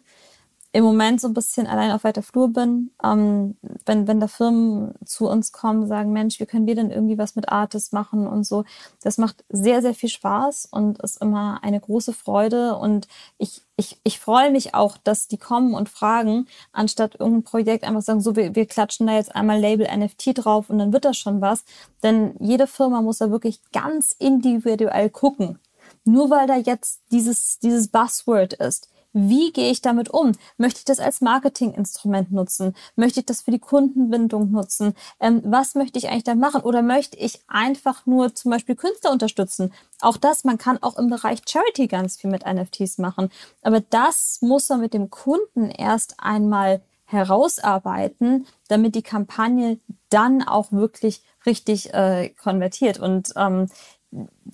im 0.73 0.83
Moment 0.83 1.21
so 1.21 1.27
ein 1.27 1.33
bisschen 1.33 1.65
allein 1.65 1.91
auf 1.91 2.03
weiter 2.03 2.21
Flur 2.21 2.49
bin. 2.51 2.91
Ähm, 3.03 3.57
wenn, 3.85 4.07
wenn 4.07 4.19
da 4.19 4.27
Firmen 4.27 4.93
zu 5.05 5.27
uns 5.27 5.51
kommen, 5.51 5.87
sagen, 5.87 6.11
Mensch, 6.11 6.39
wie 6.39 6.45
können 6.45 6.67
wir 6.67 6.75
denn 6.75 6.91
irgendwie 6.91 7.17
was 7.17 7.35
mit 7.35 7.49
Artists 7.49 7.91
machen 7.91 8.27
und 8.27 8.43
so. 8.43 8.63
Das 9.01 9.17
macht 9.17 9.43
sehr, 9.49 9.81
sehr 9.81 9.93
viel 9.93 10.09
Spaß 10.09 10.67
und 10.71 11.01
ist 11.01 11.21
immer 11.21 11.59
eine 11.63 11.79
große 11.79 12.13
Freude. 12.13 12.75
Und 12.75 13.07
ich, 13.37 13.61
ich, 13.77 13.99
ich 14.03 14.19
freue 14.19 14.51
mich 14.51 14.73
auch, 14.75 14.97
dass 14.97 15.27
die 15.27 15.37
kommen 15.37 15.73
und 15.73 15.89
fragen, 15.89 16.47
anstatt 16.73 17.15
irgendein 17.19 17.43
Projekt 17.43 17.83
einfach 17.83 18.01
sagen, 18.01 18.21
so, 18.21 18.35
wir, 18.35 18.55
wir 18.55 18.65
klatschen 18.65 19.07
da 19.07 19.13
jetzt 19.13 19.35
einmal 19.35 19.59
Label 19.59 19.87
NFT 19.87 20.31
drauf 20.35 20.69
und 20.69 20.79
dann 20.79 20.93
wird 20.93 21.05
das 21.05 21.17
schon 21.17 21.41
was. 21.41 21.63
Denn 22.03 22.35
jede 22.39 22.67
Firma 22.67 23.01
muss 23.01 23.19
da 23.19 23.31
wirklich 23.31 23.61
ganz 23.71 24.15
individuell 24.19 25.09
gucken. 25.09 25.59
Nur 26.03 26.29
weil 26.29 26.47
da 26.47 26.55
jetzt 26.55 27.01
dieses, 27.11 27.59
dieses 27.59 27.87
Buzzword 27.87 28.53
ist 28.53 28.89
wie 29.17 29.51
gehe 29.51 29.71
ich 29.71 29.81
damit 29.81 30.09
um? 30.09 30.33
Möchte 30.57 30.79
ich 30.79 30.85
das 30.85 30.99
als 30.99 31.21
Marketinginstrument 31.21 32.31
nutzen? 32.31 32.75
Möchte 32.95 33.21
ich 33.21 33.25
das 33.25 33.41
für 33.41 33.51
die 33.51 33.59
Kundenbindung 33.59 34.51
nutzen? 34.51 34.93
Ähm, 35.19 35.41
was 35.43 35.73
möchte 35.73 35.97
ich 35.97 36.07
eigentlich 36.07 36.23
da 36.23 36.35
machen? 36.35 36.61
Oder 36.61 36.83
möchte 36.83 37.17
ich 37.17 37.39
einfach 37.47 38.05
nur 38.05 38.35
zum 38.35 38.51
Beispiel 38.51 38.75
Künstler 38.75 39.11
unterstützen? 39.11 39.73
Auch 40.01 40.17
das, 40.17 40.43
man 40.43 40.59
kann 40.59 40.81
auch 40.83 40.97
im 40.99 41.09
Bereich 41.09 41.41
Charity 41.47 41.87
ganz 41.87 42.17
viel 42.17 42.29
mit 42.29 42.45
NFTs 42.45 42.99
machen. 42.99 43.29
Aber 43.63 43.79
das 43.81 44.37
muss 44.41 44.69
man 44.69 44.81
mit 44.81 44.93
dem 44.93 45.09
Kunden 45.09 45.71
erst 45.71 46.15
einmal 46.19 46.81
herausarbeiten, 47.05 48.45
damit 48.67 48.93
die 48.93 49.01
Kampagne 49.01 49.79
dann 50.09 50.43
auch 50.43 50.71
wirklich 50.71 51.23
richtig 51.45 51.93
äh, 51.93 52.29
konvertiert. 52.29 52.99
Und 52.99 53.33
ähm, 53.35 53.67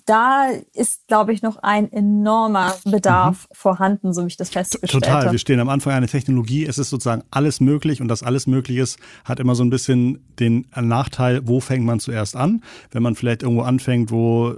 da 0.06 0.48
ist, 0.74 1.06
glaube 1.06 1.32
ich, 1.32 1.42
noch 1.42 1.56
ein 1.62 1.90
enormer 1.90 2.74
Bedarf 2.84 3.46
mhm. 3.48 3.54
vorhanden, 3.54 4.12
so 4.12 4.22
wie 4.24 4.26
ich 4.26 4.36
das 4.36 4.50
festgestellt 4.50 5.06
habe. 5.06 5.20
Total. 5.20 5.32
Wir 5.32 5.38
stehen 5.38 5.60
am 5.60 5.68
Anfang 5.68 5.92
einer 5.94 6.08
Technologie. 6.08 6.66
Es 6.66 6.76
ist 6.76 6.90
sozusagen 6.90 7.22
alles 7.30 7.60
möglich 7.60 8.00
und 8.02 8.08
das 8.08 8.22
alles 8.22 8.46
möglich 8.46 8.78
ist, 8.78 8.98
hat 9.24 9.40
immer 9.40 9.54
so 9.54 9.64
ein 9.64 9.70
bisschen 9.70 10.24
den 10.38 10.66
Nachteil, 10.76 11.46
wo 11.46 11.60
fängt 11.60 11.84
man 11.84 12.00
zuerst 12.00 12.36
an? 12.36 12.62
Wenn 12.90 13.02
man 13.02 13.14
vielleicht 13.14 13.42
irgendwo 13.42 13.62
anfängt, 13.62 14.10
wo, 14.10 14.54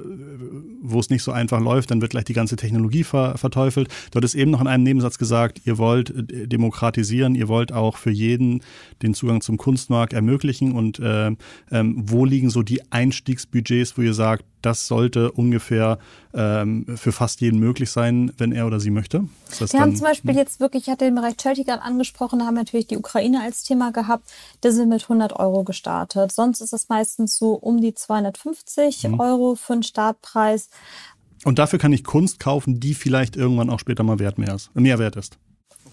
wo 0.82 0.98
es 0.98 1.10
nicht 1.10 1.22
so 1.22 1.30
einfach 1.30 1.60
läuft, 1.60 1.90
dann 1.90 2.00
wird 2.00 2.10
gleich 2.10 2.24
die 2.24 2.32
ganze 2.32 2.56
Technologie 2.56 3.04
ver, 3.04 3.36
verteufelt. 3.36 3.88
Dort 4.10 4.24
ist 4.24 4.34
eben 4.34 4.50
noch 4.50 4.60
in 4.60 4.66
einem 4.66 4.82
Nebensatz 4.82 5.18
gesagt, 5.18 5.60
ihr 5.64 5.78
wollt 5.78 6.10
äh, 6.10 6.48
demokratisieren, 6.48 7.34
ihr 7.34 7.48
wollt 7.48 7.72
auch 7.72 7.98
für 7.98 8.10
jeden 8.10 8.62
den 9.02 9.14
Zugang 9.14 9.42
zum 9.42 9.58
Kunstmarkt 9.58 10.12
ermöglichen 10.12 10.72
und 10.72 10.98
äh, 10.98 11.30
ähm, 11.70 12.02
wo 12.06 12.24
liegen 12.24 12.50
so 12.50 12.62
die 12.62 12.80
Einstiegsbudgets, 12.90 13.96
wo 13.96 14.02
ihr 14.02 14.14
sagt, 14.14 14.44
das 14.66 14.88
sollte 14.88 15.30
ungefähr 15.30 15.98
ähm, 16.34 16.84
für 16.96 17.12
fast 17.12 17.40
jeden 17.40 17.60
möglich 17.60 17.90
sein, 17.90 18.32
wenn 18.36 18.50
er 18.50 18.66
oder 18.66 18.80
sie 18.80 18.90
möchte. 18.90 19.20
Wir 19.58 19.66
dann, 19.68 19.80
haben 19.80 19.96
zum 19.96 20.04
Beispiel 20.04 20.32
hm. 20.32 20.38
jetzt 20.38 20.58
wirklich, 20.58 20.84
ich 20.84 20.90
hatte 20.90 21.04
den 21.04 21.14
Bereich 21.14 21.36
Charity 21.40 21.62
gerade 21.62 21.82
angesprochen, 21.82 22.40
da 22.40 22.46
haben 22.46 22.54
wir 22.54 22.62
natürlich 22.62 22.88
die 22.88 22.98
Ukraine 22.98 23.42
als 23.42 23.62
Thema 23.62 23.92
gehabt. 23.92 24.28
Da 24.62 24.72
sind 24.72 24.88
mit 24.88 25.04
100 25.04 25.34
Euro 25.34 25.62
gestartet. 25.62 26.32
Sonst 26.32 26.60
ist 26.60 26.72
es 26.72 26.88
meistens 26.88 27.36
so 27.36 27.52
um 27.52 27.80
die 27.80 27.94
250 27.94 29.04
mhm. 29.04 29.20
Euro 29.20 29.54
für 29.54 29.74
einen 29.74 29.82
Startpreis. 29.84 30.68
Und 31.44 31.60
dafür 31.60 31.78
kann 31.78 31.92
ich 31.92 32.02
Kunst 32.02 32.40
kaufen, 32.40 32.80
die 32.80 32.94
vielleicht 32.94 33.36
irgendwann 33.36 33.70
auch 33.70 33.78
später 33.78 34.02
mal 34.02 34.18
wert 34.18 34.36
mehr, 34.36 34.54
ist, 34.54 34.74
mehr 34.74 34.98
wert 34.98 35.14
ist 35.14 35.38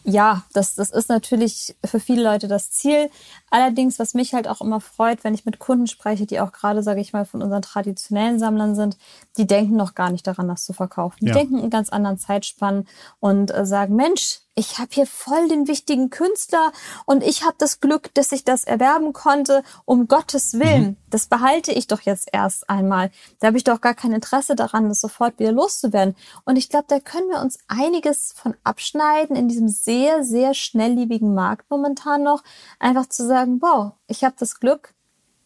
ja, 0.06 0.44
das, 0.54 0.76
das 0.76 0.89
ist 0.89 1.10
natürlich 1.10 1.76
für 1.86 2.00
viele 2.00 2.24
Leute 2.24 2.48
das 2.48 2.72
Ziel. 2.72 3.10
Allerdings, 3.50 4.00
was 4.00 4.13
mich 4.13 4.34
halt 4.34 4.48
auch 4.48 4.62
immer 4.62 4.82
freut, 4.82 5.24
wenn 5.24 5.34
ich 5.34 5.46
mit 5.46 5.60
Kunden 5.60 5.88
spreche, 5.88 6.26
die 6.26 6.39
auch 6.39 6.52
gerade, 6.52 6.84
sage 6.84 7.00
ich 7.00 7.13
mal, 7.13 7.26
von 7.26 7.42
unseren 7.42 7.62
traditionellen 7.62 8.38
Sammlern 8.38 8.76
sind, 8.76 8.98
die 9.38 9.48
denken 9.48 9.76
noch 9.76 9.96
gar 9.96 10.12
nicht 10.12 10.28
daran, 10.28 10.48
das 10.48 10.66
zu 10.66 10.74
verkaufen. 10.74 11.20
Die 11.22 11.28
ja. 11.28 11.34
denken 11.34 11.60
in 11.60 11.70
ganz 11.70 11.89
anderen 11.89 12.18
Zeitspannen 12.18 12.88
und 13.20 13.54
äh, 13.54 13.66
sagen, 13.66 13.96
Mensch, 13.96 14.39
ich 14.56 14.78
habe 14.78 14.89
hier 14.92 15.08
voll 15.08 15.48
den 15.48 15.68
wichtigen 15.68 16.10
Künstler 16.12 16.72
und 17.06 17.24
ich 17.24 17.44
habe 17.44 17.56
das 17.58 17.80
Glück, 17.80 18.13
dass 18.13 18.32
ich 18.32 18.44
das 18.44 18.66
erwerben 18.66 19.12
konnte, 19.12 19.63
um 19.86 20.08
Gottes 20.08 20.60
Willen. 20.60 20.84
Mhm. 20.84 20.98
Das 21.10 21.26
behalte 21.26 21.72
ich 21.72 21.88
doch 21.88 22.02
jetzt 22.02 22.30
erst 22.32 22.70
einmal. 22.70 23.10
Da 23.39 23.48
habe 23.48 23.58
ich 23.58 23.63
doch 23.63 23.82
gar 23.82 23.96
kein 23.96 24.12
Interesse 24.12 24.56
daran, 24.56 24.89
das 24.89 25.02
sofort 25.02 25.39
wieder 25.39 25.52
loszuwerden. 25.52 26.16
Und 26.46 26.58
ich 26.58 26.70
glaube, 26.70 26.86
da 26.88 27.00
können 27.00 27.30
wir 27.30 27.42
uns 27.42 27.58
einiges 27.68 28.34
von 28.34 28.56
abschneiden 28.63 29.36
in 29.36 29.48
diesem 29.48 29.70
sehr, 29.70 30.24
sehr 30.24 30.54
schnelllebigen 30.54 31.34
Markt 31.34 31.70
momentan 31.72 32.22
noch. 32.22 32.44
Einfach 32.78 33.08
zu 33.08 33.26
sagen, 33.26 33.60
wow, 33.62 33.94
ich 34.08 34.24
habe 34.24 34.36
das 34.38 34.60
Glück, 34.60 34.94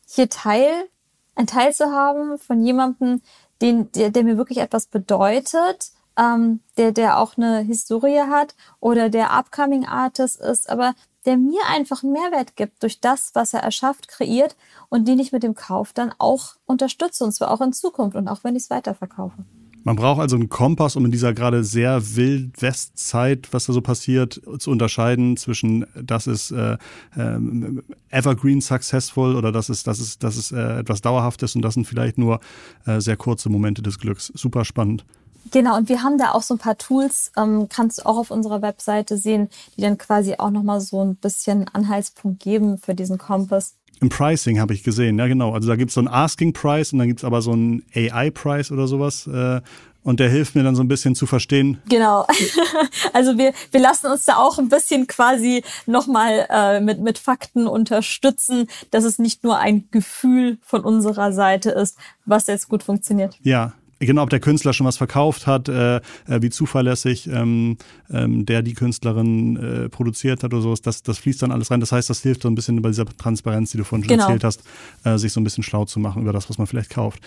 hier 0.06 0.30
Teil, 0.30 0.90
ein 1.36 1.48
Teil 1.48 1.74
zu 1.74 1.92
haben 1.92 2.38
von 2.40 2.62
jemandem, 2.62 3.22
den, 3.62 3.92
der, 3.94 4.10
der 4.10 4.24
mir 4.24 4.38
wirklich 4.38 4.60
etwas 4.60 4.88
bedeutet 4.88 5.92
ähm, 6.18 6.62
der, 6.78 6.92
der 6.92 7.20
auch 7.20 7.38
eine 7.38 7.60
Historie 7.60 8.22
hat 8.30 8.56
oder 8.80 9.10
der 9.10 9.32
Upcoming 9.32 9.86
Artist 9.86 10.40
ist, 10.42 10.70
aber 10.70 10.94
der 11.26 11.38
mir 11.38 11.60
einfach 11.70 12.04
einen 12.04 12.14
Mehrwert 12.14 12.56
gibt 12.56 12.84
durch 12.84 13.02
das, 13.02 13.32
was 13.34 13.54
er 13.54 13.60
erschafft, 13.60 14.08
kreiert 14.08 14.56
und 14.90 15.08
den 15.08 15.20
ich 15.20 15.32
mit 15.32 15.44
dem 15.44 15.56
Kauf 15.56 15.94
dann 15.94 16.14
auch 16.18 16.56
unterstütze 16.66 17.24
und 17.24 17.34
zwar 17.34 17.52
auch 17.52 17.62
in 17.62 17.74
Zukunft 17.74 18.16
und 18.16 18.28
auch 18.28 18.44
wenn 18.44 18.56
ich 18.56 18.64
es 18.64 18.70
weiterverkaufe. 18.70 19.44
Man 19.84 19.96
braucht 19.96 20.20
also 20.20 20.36
einen 20.36 20.50
Kompass, 20.50 20.98
um 20.98 21.06
in 21.06 21.12
dieser 21.12 21.34
gerade 21.34 21.64
sehr 21.64 22.18
wild 22.18 22.62
Westzeit, 22.62 23.48
was 23.52 23.68
da 23.68 23.74
so 23.74 23.80
passiert, 23.80 24.42
zu 24.60 24.70
unterscheiden 24.70 25.38
zwischen 25.38 25.86
das 25.96 26.28
ist 26.28 26.52
äh, 26.52 26.78
äh, 27.16 27.40
evergreen 28.10 28.60
successful 28.60 29.34
oder 29.38 29.54
das 29.54 29.70
ist 29.70 29.88
das 29.88 30.02
ist 30.02 30.24
das 30.24 30.36
ist 30.36 30.52
äh, 30.52 30.80
etwas 30.80 31.00
dauerhaftes 31.00 31.56
und 31.56 31.62
das 31.62 31.76
sind 31.76 31.88
vielleicht 31.88 32.18
nur 32.18 32.42
äh, 32.86 33.00
sehr 33.00 33.16
kurze 33.16 33.48
Momente 33.48 33.82
des 33.82 33.98
Glücks. 33.98 34.30
Super 34.36 34.66
spannend. 34.66 35.06
Genau, 35.52 35.78
und 35.78 35.90
wir 35.90 36.04
haben 36.04 36.18
da 36.18 36.32
auch 36.32 36.42
so 36.42 36.56
ein 36.56 36.60
paar 36.60 36.78
Tools, 36.78 37.32
ähm, 37.38 37.68
kannst 37.70 38.00
du 38.00 38.06
auch 38.06 38.18
auf 38.18 38.32
unserer 38.32 38.62
Webseite 38.62 39.18
sehen, 39.18 39.50
die 39.76 39.82
dann 39.82 39.98
quasi 39.98 40.36
auch 40.38 40.52
nochmal 40.52 40.82
so 40.82 41.04
ein 41.04 41.16
bisschen 41.16 41.68
Anhaltspunkt 41.74 42.42
geben 42.42 42.78
für 42.78 42.96
diesen 42.96 43.18
Kompass. 43.18 43.76
Im 44.00 44.10
Pricing 44.10 44.60
habe 44.60 44.74
ich 44.74 44.84
gesehen, 44.84 45.18
ja 45.18 45.28
genau. 45.28 45.54
Also 45.54 45.68
da 45.68 45.76
gibt 45.76 45.90
es 45.90 45.96
so 45.96 46.02
einen 46.02 46.08
Asking 46.08 46.54
Price 46.54 46.94
und 46.94 47.00
dann 47.00 47.08
gibt 47.08 47.22
es 47.22 47.24
aber 47.24 47.42
so 47.42 47.52
einen 47.52 47.84
AI 47.96 48.30
Price 48.30 48.72
oder 48.72 48.88
sowas. 48.88 49.26
Äh, 49.28 49.62
und 50.04 50.22
der 50.22 50.30
hilft 50.30 50.56
mir 50.56 50.64
dann 50.64 50.76
so 50.76 50.84
ein 50.84 50.88
bisschen 50.88 51.16
zu 51.16 51.26
verstehen. 51.26 51.82
Genau. 51.90 52.26
Also 53.14 53.38
wir, 53.38 53.54
wir 53.72 53.80
lassen 53.80 54.08
uns 54.08 54.26
da 54.26 54.38
auch 54.38 54.60
ein 54.60 54.70
bisschen 54.70 55.08
quasi 55.08 55.64
nochmal 55.88 56.46
äh, 56.50 56.80
mit, 56.80 57.00
mit 57.00 57.18
Fakten 57.18 57.68
unterstützen, 57.68 58.68
dass 58.92 59.04
es 59.06 59.18
nicht 59.18 59.44
nur 59.44 59.58
ein 59.58 59.88
Gefühl 59.90 60.60
von 60.62 60.82
unserer 60.82 61.34
Seite 61.34 61.72
ist, 61.72 61.98
was 62.26 62.46
jetzt 62.48 62.70
gut 62.70 62.84
funktioniert. 62.84 63.38
Ja, 63.42 63.74
Genau, 64.00 64.24
ob 64.24 64.30
der 64.30 64.40
Künstler 64.40 64.74
schon 64.74 64.86
was 64.86 64.98
verkauft 64.98 65.48
hat, 65.48 65.70
äh, 65.70 65.98
äh, 65.98 66.02
wie 66.42 66.50
zuverlässig 66.50 67.28
ähm, 67.28 67.78
ähm, 68.12 68.46
der 68.46 68.62
die 68.62 68.74
Künstlerin 68.74 69.58
äh, 69.58 69.90
produziert 69.90 70.44
hat 70.44 70.54
oder 70.54 70.62
sowas, 70.62 70.82
das, 70.82 71.02
das 71.02 71.18
fließt 71.18 71.42
dann 71.42 71.52
alles 71.52 71.72
rein. 71.72 71.80
Das 71.80 71.92
heißt, 71.92 72.10
das 72.10 72.22
hilft 72.22 72.44
so 72.44 72.48
ein 72.48 72.56
bisschen 72.56 72.82
bei 72.82 72.90
dieser 72.90 73.06
Transparenz, 73.06 73.72
die 73.72 73.78
du 73.78 73.84
vorhin 73.84 74.04
schon 74.04 74.18
genau. 74.18 74.26
erzählt 74.26 74.44
hast, 74.44 74.62
äh, 75.04 75.18
sich 75.18 75.34
so 75.34 75.40
ein 75.40 75.44
bisschen 75.44 75.64
schlau 75.64 75.86
zu 75.86 76.00
machen 76.00 76.22
über 76.22 76.34
das, 76.34 76.50
was 76.50 76.58
man 76.58 76.68
vielleicht 76.68 76.92
kauft. 76.92 77.22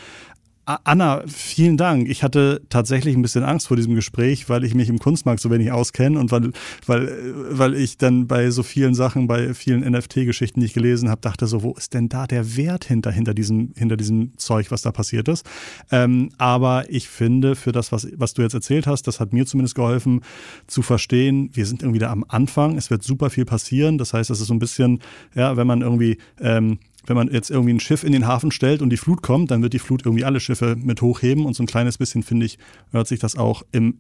Anna, 0.85 1.23
vielen 1.27 1.77
Dank. 1.77 2.09
Ich 2.09 2.23
hatte 2.23 2.61
tatsächlich 2.69 3.17
ein 3.17 3.23
bisschen 3.23 3.43
Angst 3.43 3.69
vor 3.69 3.77
diesem 3.77 3.95
Gespräch, 3.95 4.49
weil 4.49 4.65
ich 4.65 4.75
mich 4.75 4.89
im 4.89 4.99
Kunstmarkt 4.99 5.41
so 5.41 5.51
wenig 5.51 5.73
auskenne 5.73 6.19
und 6.19 6.31
weil, 6.31 6.53
weil, 6.87 7.35
weil 7.51 7.75
ich 7.75 7.99
dann 7.99 8.27
bei 8.27 8.51
so 8.51 8.63
vielen 8.63 8.95
Sachen, 8.95 9.27
bei 9.27 9.55
vielen 9.55 9.81
NFT-Geschichten, 9.81 10.61
die 10.61 10.67
ich 10.67 10.75
gelesen 10.75 11.09
habe, 11.09 11.21
dachte 11.21 11.47
so, 11.47 11.63
wo 11.63 11.73
ist 11.73 11.95
denn 11.95 12.09
da 12.09 12.27
der 12.27 12.57
Wert 12.57 12.85
hinter, 12.85 13.11
hinter, 13.11 13.35
diesem, 13.35 13.73
hinter 13.77 13.97
diesem 13.97 14.37
Zeug, 14.37 14.71
was 14.71 14.83
da 14.83 14.93
passiert 14.93 15.29
ist? 15.29 15.45
Ähm, 15.91 16.31
aber 16.39 16.85
ich 16.89 17.09
finde, 17.09 17.57
für 17.57 17.73
das, 17.73 17.91
was, 17.91 18.07
was 18.17 18.35
du 18.35 18.43
jetzt 18.43 18.55
erzählt 18.55 18.87
hast, 18.87 19.07
das 19.07 19.19
hat 19.19 19.33
mir 19.33 19.47
zumindest 19.47 19.75
geholfen 19.75 20.21
zu 20.67 20.83
verstehen, 20.83 21.51
wir 21.53 21.67
sind 21.67 21.83
irgendwie 21.83 22.01
da 22.01 22.11
am 22.11 22.25
Anfang, 22.29 22.77
es 22.77 22.91
wird 22.91 23.03
super 23.03 23.31
viel 23.31 23.45
passieren. 23.45 23.99
Das 23.99 24.13
heißt, 24.13 24.31
es 24.31 24.41
ist 24.41 24.47
so 24.47 24.55
ein 24.55 24.59
bisschen, 24.59 25.01
ja, 25.35 25.57
wenn 25.57 25.67
man 25.67 25.81
irgendwie 25.81 26.19
ähm, 26.41 26.79
wenn 27.07 27.17
man 27.17 27.29
jetzt 27.29 27.51
irgendwie 27.51 27.73
ein 27.73 27.81
Schiff 27.81 28.05
in 28.05 28.13
den 28.13 28.27
Hafen 28.27 28.51
stellt 28.51 28.83
und 28.83 28.91
die 28.91 28.97
Flut 28.97 29.23
kommt, 29.23 29.51
dann 29.51 29.63
wird 29.63 29.73
die 29.73 29.79
Flut 29.79 30.05
irgendwie 30.05 30.25
alle 30.25 30.41
Schiffe 30.41 30.77
mit 30.77 31.03
hochheben. 31.03 31.47
Und 31.47 31.55
so 31.55 31.63
ein 31.63 31.67
kleines 31.67 31.99
bisschen, 31.99 32.23
finde 32.23 32.47
ich, 32.47 32.59
hört 32.93 33.09
sich 33.09 33.19
das 33.19 33.37
auch 33.37 33.63
im, 33.73 33.99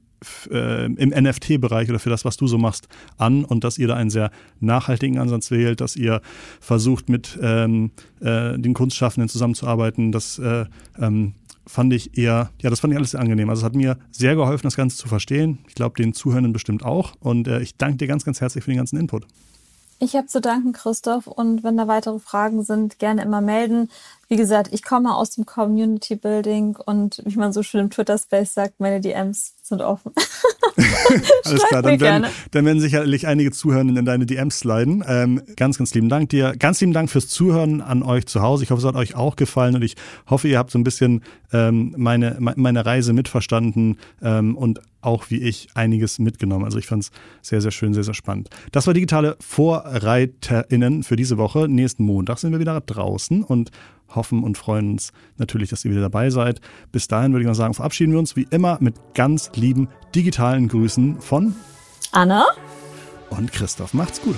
äh, 0.50 0.86
im 0.86 1.10
NFT-Bereich 1.10 1.88
oder 1.88 1.98
für 1.98 2.10
das, 2.10 2.24
was 2.24 2.36
du 2.36 2.46
so 2.46 2.58
machst, 2.58 2.88
an. 3.16 3.44
Und 3.44 3.64
dass 3.64 3.78
ihr 3.78 3.88
da 3.88 3.94
einen 3.94 4.10
sehr 4.10 4.30
nachhaltigen 4.60 5.18
Ansatz 5.18 5.50
wählt, 5.50 5.80
dass 5.80 5.96
ihr 5.96 6.20
versucht, 6.60 7.08
mit 7.08 7.38
ähm, 7.42 7.90
äh, 8.20 8.58
den 8.58 8.74
Kunstschaffenden 8.74 9.28
zusammenzuarbeiten. 9.28 10.12
Das 10.12 10.38
äh, 10.38 10.66
ähm, 10.98 11.34
fand 11.66 11.92
ich 11.92 12.18
eher, 12.18 12.50
ja, 12.60 12.70
das 12.70 12.80
fand 12.80 12.92
ich 12.92 12.98
alles 12.98 13.12
sehr 13.12 13.20
angenehm. 13.20 13.48
Also 13.48 13.60
es 13.60 13.64
hat 13.64 13.74
mir 13.74 13.98
sehr 14.10 14.34
geholfen, 14.34 14.66
das 14.66 14.76
Ganze 14.76 14.96
zu 14.96 15.08
verstehen. 15.08 15.58
Ich 15.68 15.74
glaube, 15.74 16.00
den 16.00 16.12
Zuhörenden 16.14 16.52
bestimmt 16.52 16.84
auch. 16.84 17.14
Und 17.20 17.48
äh, 17.48 17.60
ich 17.60 17.76
danke 17.76 17.98
dir 17.98 18.08
ganz, 18.08 18.24
ganz 18.24 18.40
herzlich 18.40 18.64
für 18.64 18.70
den 18.70 18.78
ganzen 18.78 18.98
Input. 18.98 19.26
Ich 20.02 20.16
habe 20.16 20.26
zu 20.26 20.40
danken, 20.40 20.72
Christoph. 20.72 21.26
Und 21.26 21.62
wenn 21.62 21.76
da 21.76 21.86
weitere 21.86 22.18
Fragen 22.18 22.62
sind, 22.64 22.98
gerne 22.98 23.22
immer 23.22 23.42
melden. 23.42 23.90
Wie 24.30 24.36
gesagt, 24.36 24.72
ich 24.72 24.84
komme 24.84 25.12
aus 25.12 25.30
dem 25.30 25.44
Community 25.44 26.14
Building 26.14 26.76
und 26.76 27.20
wie 27.26 27.36
man 27.36 27.52
so 27.52 27.64
schön 27.64 27.80
im 27.80 27.90
Twitter 27.90 28.16
Space 28.16 28.54
sagt, 28.54 28.78
meine 28.78 29.00
DMs 29.00 29.56
sind 29.60 29.82
offen. 29.82 30.12
Alles 31.44 31.62
klar, 31.64 31.82
dann 31.82 32.00
werden, 32.00 32.26
dann 32.52 32.64
werden 32.64 32.80
sicherlich 32.80 33.26
einige 33.26 33.50
Zuhörenden 33.50 33.96
in 33.96 34.04
deine 34.04 34.26
DMs 34.26 34.60
sliden. 34.60 35.04
Ähm, 35.06 35.42
ganz, 35.56 35.78
ganz 35.78 35.92
lieben 35.94 36.08
Dank 36.08 36.28
dir. 36.28 36.54
Ganz 36.56 36.80
lieben 36.80 36.92
Dank 36.92 37.10
fürs 37.10 37.26
Zuhören 37.26 37.80
an 37.80 38.04
euch 38.04 38.26
zu 38.26 38.40
Hause. 38.40 38.62
Ich 38.62 38.70
hoffe, 38.70 38.80
es 38.80 38.86
hat 38.86 38.94
euch 38.94 39.16
auch 39.16 39.34
gefallen 39.34 39.74
und 39.74 39.82
ich 39.82 39.96
hoffe, 40.28 40.46
ihr 40.46 40.58
habt 40.58 40.70
so 40.70 40.78
ein 40.78 40.84
bisschen 40.84 41.22
ähm, 41.52 41.92
meine, 41.96 42.36
meine 42.38 42.86
Reise 42.86 43.12
mitverstanden 43.12 43.98
ähm, 44.22 44.56
und 44.56 44.80
auch 45.00 45.30
wie 45.30 45.38
ich 45.38 45.68
einiges 45.74 46.18
mitgenommen. 46.18 46.64
Also 46.64 46.78
ich 46.78 46.86
fand 46.86 47.04
es 47.04 47.10
sehr, 47.42 47.60
sehr 47.60 47.70
schön, 47.70 47.94
sehr, 47.94 48.04
sehr 48.04 48.14
spannend. 48.14 48.50
Das 48.70 48.86
war 48.86 48.94
digitale 48.94 49.36
VorreiterInnen 49.40 51.02
für 51.02 51.16
diese 51.16 51.38
Woche. 51.38 51.68
Nächsten 51.68 52.04
Montag 52.04 52.38
sind 52.38 52.52
wir 52.52 52.60
wieder 52.60 52.80
draußen 52.80 53.42
und 53.42 53.70
hoffen 54.14 54.42
und 54.42 54.58
freuen 54.58 54.92
uns 54.92 55.12
natürlich, 55.38 55.70
dass 55.70 55.84
ihr 55.84 55.90
wieder 55.90 56.00
dabei 56.00 56.30
seid. 56.30 56.60
Bis 56.92 57.08
dahin 57.08 57.32
würde 57.32 57.42
ich 57.42 57.48
mal 57.48 57.54
sagen, 57.54 57.74
verabschieden 57.74 58.12
wir 58.12 58.18
uns 58.18 58.36
wie 58.36 58.46
immer 58.50 58.78
mit 58.80 58.94
ganz 59.14 59.50
lieben 59.54 59.88
digitalen 60.14 60.68
Grüßen 60.68 61.20
von 61.20 61.54
Anna 62.12 62.46
und 63.30 63.52
Christoph. 63.52 63.94
Macht's 63.94 64.20
gut. 64.20 64.36